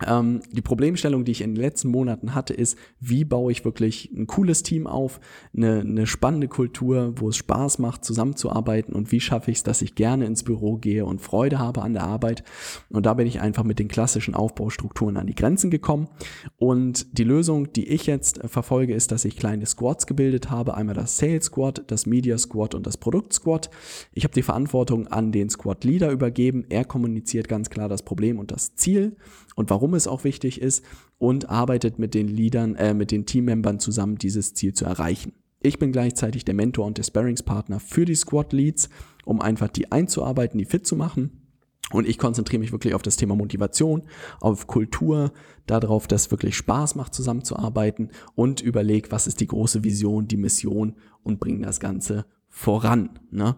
ähm, 0.06 0.40
die 0.52 0.62
Problemstellung, 0.62 1.24
die 1.24 1.32
ich 1.32 1.40
in 1.40 1.54
den 1.54 1.62
letzten 1.62 1.88
Monaten 1.88 2.34
hatte, 2.34 2.54
ist, 2.54 2.78
wie 3.00 3.24
baue 3.24 3.50
ich 3.52 3.64
wirklich 3.64 4.10
ein 4.16 4.26
cooles 4.26 4.62
Team 4.62 4.86
auf, 4.86 5.20
eine, 5.56 5.80
eine 5.80 6.06
spannende 6.06 6.48
Kultur, 6.48 7.14
wo 7.16 7.28
es 7.28 7.36
Spaß 7.36 7.78
macht, 7.78 8.04
zusammenzuarbeiten 8.04 8.94
und 8.94 9.12
wie 9.12 9.20
schaffe 9.20 9.50
ich 9.50 9.58
es, 9.58 9.62
dass 9.62 9.82
ich 9.82 9.94
gerne 9.94 10.26
ins 10.26 10.44
Büro 10.44 10.76
gehe 10.76 11.04
und 11.04 11.20
Freude 11.20 11.58
habe 11.58 11.82
an 11.82 11.94
der 11.94 12.04
Arbeit. 12.04 12.44
Und 12.90 13.06
da 13.06 13.14
bin 13.14 13.26
ich 13.26 13.40
einfach 13.40 13.64
mit 13.64 13.78
den 13.78 13.88
klassischen 13.88 14.34
Aufbaustrukturen 14.34 15.16
an 15.16 15.26
die 15.26 15.34
Grenzen 15.34 15.70
gekommen. 15.70 16.08
Und 16.56 17.18
die 17.18 17.24
Lösung, 17.24 17.72
die 17.72 17.88
ich 17.88 18.06
jetzt 18.06 18.40
verfolge, 18.46 18.94
ist, 18.94 19.12
dass 19.12 19.24
ich 19.24 19.36
kleine 19.36 19.66
Squads 19.66 20.06
gebildet 20.06 20.50
habe. 20.50 20.74
Einmal 20.74 20.94
das 20.94 21.16
Sales 21.16 21.46
Squad, 21.46 21.84
das 21.88 22.06
Media 22.06 22.38
Squad 22.38 22.74
und 22.74 22.86
das 22.86 22.96
Produkt 22.96 23.32
Squad. 23.32 23.70
Ich 24.12 24.24
habe 24.24 24.34
die 24.34 24.42
Verantwortung 24.42 25.06
an 25.08 25.32
den 25.32 25.50
Squad 25.50 25.84
Leader 25.84 26.10
übergeben. 26.10 26.64
Er 26.68 26.84
kommuniziert 26.84 27.48
ganz 27.48 27.70
klar 27.70 27.88
das 27.88 28.02
Problem 28.02 28.38
und 28.38 28.50
das 28.50 28.74
Ziel 28.74 29.16
und 29.58 29.70
warum 29.70 29.94
es 29.94 30.06
auch 30.06 30.22
wichtig 30.22 30.60
ist 30.60 30.84
und 31.18 31.50
arbeitet 31.50 31.98
mit 31.98 32.14
den 32.14 32.28
Leadern, 32.28 32.76
äh, 32.76 32.94
mit 32.94 33.10
den 33.10 33.26
Teammembern 33.26 33.80
zusammen, 33.80 34.16
dieses 34.16 34.54
Ziel 34.54 34.72
zu 34.72 34.84
erreichen. 34.84 35.32
Ich 35.60 35.80
bin 35.80 35.90
gleichzeitig 35.90 36.44
der 36.44 36.54
Mentor 36.54 36.86
und 36.86 36.96
der 36.96 37.02
Sparringspartner 37.02 37.80
für 37.80 38.04
die 38.04 38.14
Squad 38.14 38.52
Leads, 38.52 38.88
um 39.24 39.42
einfach 39.42 39.66
die 39.66 39.90
einzuarbeiten, 39.90 40.58
die 40.58 40.64
fit 40.64 40.86
zu 40.86 40.94
machen. 40.94 41.42
Und 41.90 42.06
ich 42.06 42.18
konzentriere 42.18 42.60
mich 42.60 42.70
wirklich 42.70 42.94
auf 42.94 43.02
das 43.02 43.16
Thema 43.16 43.34
Motivation, 43.34 44.04
auf 44.40 44.68
Kultur, 44.68 45.32
darauf, 45.66 46.06
dass 46.06 46.26
es 46.26 46.30
wirklich 46.30 46.56
Spaß 46.56 46.94
macht, 46.94 47.12
zusammenzuarbeiten 47.12 48.10
und 48.36 48.60
überlege, 48.60 49.10
was 49.10 49.26
ist 49.26 49.40
die 49.40 49.48
große 49.48 49.82
Vision, 49.82 50.28
die 50.28 50.36
Mission 50.36 50.94
und 51.24 51.40
bringe 51.40 51.66
das 51.66 51.80
Ganze 51.80 52.26
voran. 52.48 53.18
Ne? 53.30 53.56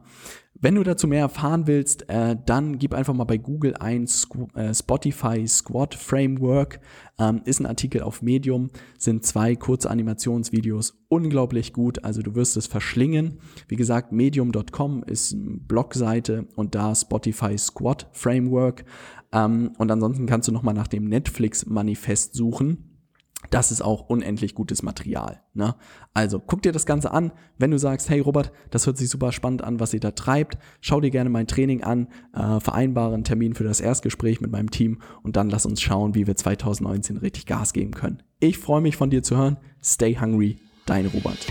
Wenn 0.63 0.75
du 0.75 0.83
dazu 0.83 1.09
mehr 1.09 1.21
erfahren 1.21 1.67
willst, 1.67 2.11
äh, 2.11 2.37
dann 2.45 2.79
gib 2.79 2.93
einfach 2.93 3.15
mal 3.15 3.25
bei 3.25 3.39
Google 3.39 3.77
ein 3.77 4.07
Squ 4.07 4.47
äh, 4.55 4.75
Spotify 4.75 5.47
Squad 5.49 5.95
Framework. 5.95 6.81
Ähm, 7.19 7.41
ist 7.47 7.61
ein 7.61 7.67
Artikel 7.67 8.03
auf 8.03 8.21
Medium, 8.21 8.69
sind 8.99 9.25
zwei 9.25 9.57
kurze 9.57 9.89
Animationsvideos, 9.89 11.03
unglaublich 11.09 11.73
gut. 11.73 12.05
Also 12.05 12.21
du 12.21 12.35
wirst 12.35 12.59
es 12.59 12.67
verschlingen. 12.67 13.39
Wie 13.69 13.77
gesagt, 13.77 14.13
medium.com 14.13 15.03
ist 15.05 15.33
eine 15.33 15.57
Blogseite 15.61 16.47
und 16.57 16.75
da 16.75 16.95
Spotify 16.95 17.57
Squad 17.57 18.09
Framework. 18.13 18.85
Ähm, 19.33 19.73
und 19.79 19.91
ansonsten 19.91 20.27
kannst 20.27 20.49
du 20.49 20.53
nochmal 20.53 20.75
nach 20.75 20.89
dem 20.89 21.05
Netflix 21.05 21.65
Manifest 21.65 22.35
suchen 22.35 22.90
das 23.51 23.71
ist 23.73 23.83
auch 23.83 24.09
unendlich 24.09 24.55
gutes 24.55 24.83
Material. 24.83 25.43
Ne? 25.55 25.75
Also 26.15 26.41
guck 26.41 26.63
dir 26.63 26.73
das 26.73 26.87
Ganze 26.87 27.13
an. 27.13 27.33
Wenn 27.59 27.71
du 27.71 27.79
sagst, 27.79 28.09
hey 28.09 28.21
Robert, 28.21 28.53
das 28.71 28.87
hört 28.87 28.97
sich 28.97 29.11
super 29.11 29.33
spannend 29.33 29.63
an, 29.63 29.81
was 29.81 29.93
ihr 29.93 30.01
da 30.01 30.13
treibt, 30.13 30.59
schau 30.81 31.01
dir 31.01 31.11
gerne 31.11 31.31
mein 31.31 31.47
Training 31.47 31.83
an, 31.83 32.09
äh, 32.33 32.61
vereinbare 32.61 33.15
einen 33.15 33.25
Termin 33.25 33.55
für 33.55 33.65
das 33.65 33.81
Erstgespräch 33.81 34.41
mit 34.41 34.51
meinem 34.51 34.71
Team 34.71 35.01
und 35.23 35.37
dann 35.37 35.51
lass 35.51 35.67
uns 35.67 35.81
schauen, 35.81 36.15
wie 36.15 36.27
wir 36.27 36.37
2019 36.37 37.17
richtig 37.19 37.47
Gas 37.47 37.73
geben 37.73 37.93
können. 37.93 38.23
Ich 38.39 38.59
freue 38.59 38.81
mich 38.81 38.97
von 38.97 39.11
dir 39.11 39.23
zu 39.23 39.37
hören. 39.37 39.59
Stay 39.83 40.17
hungry, 40.19 40.59
dein 40.87 41.07
Robert. 41.07 41.47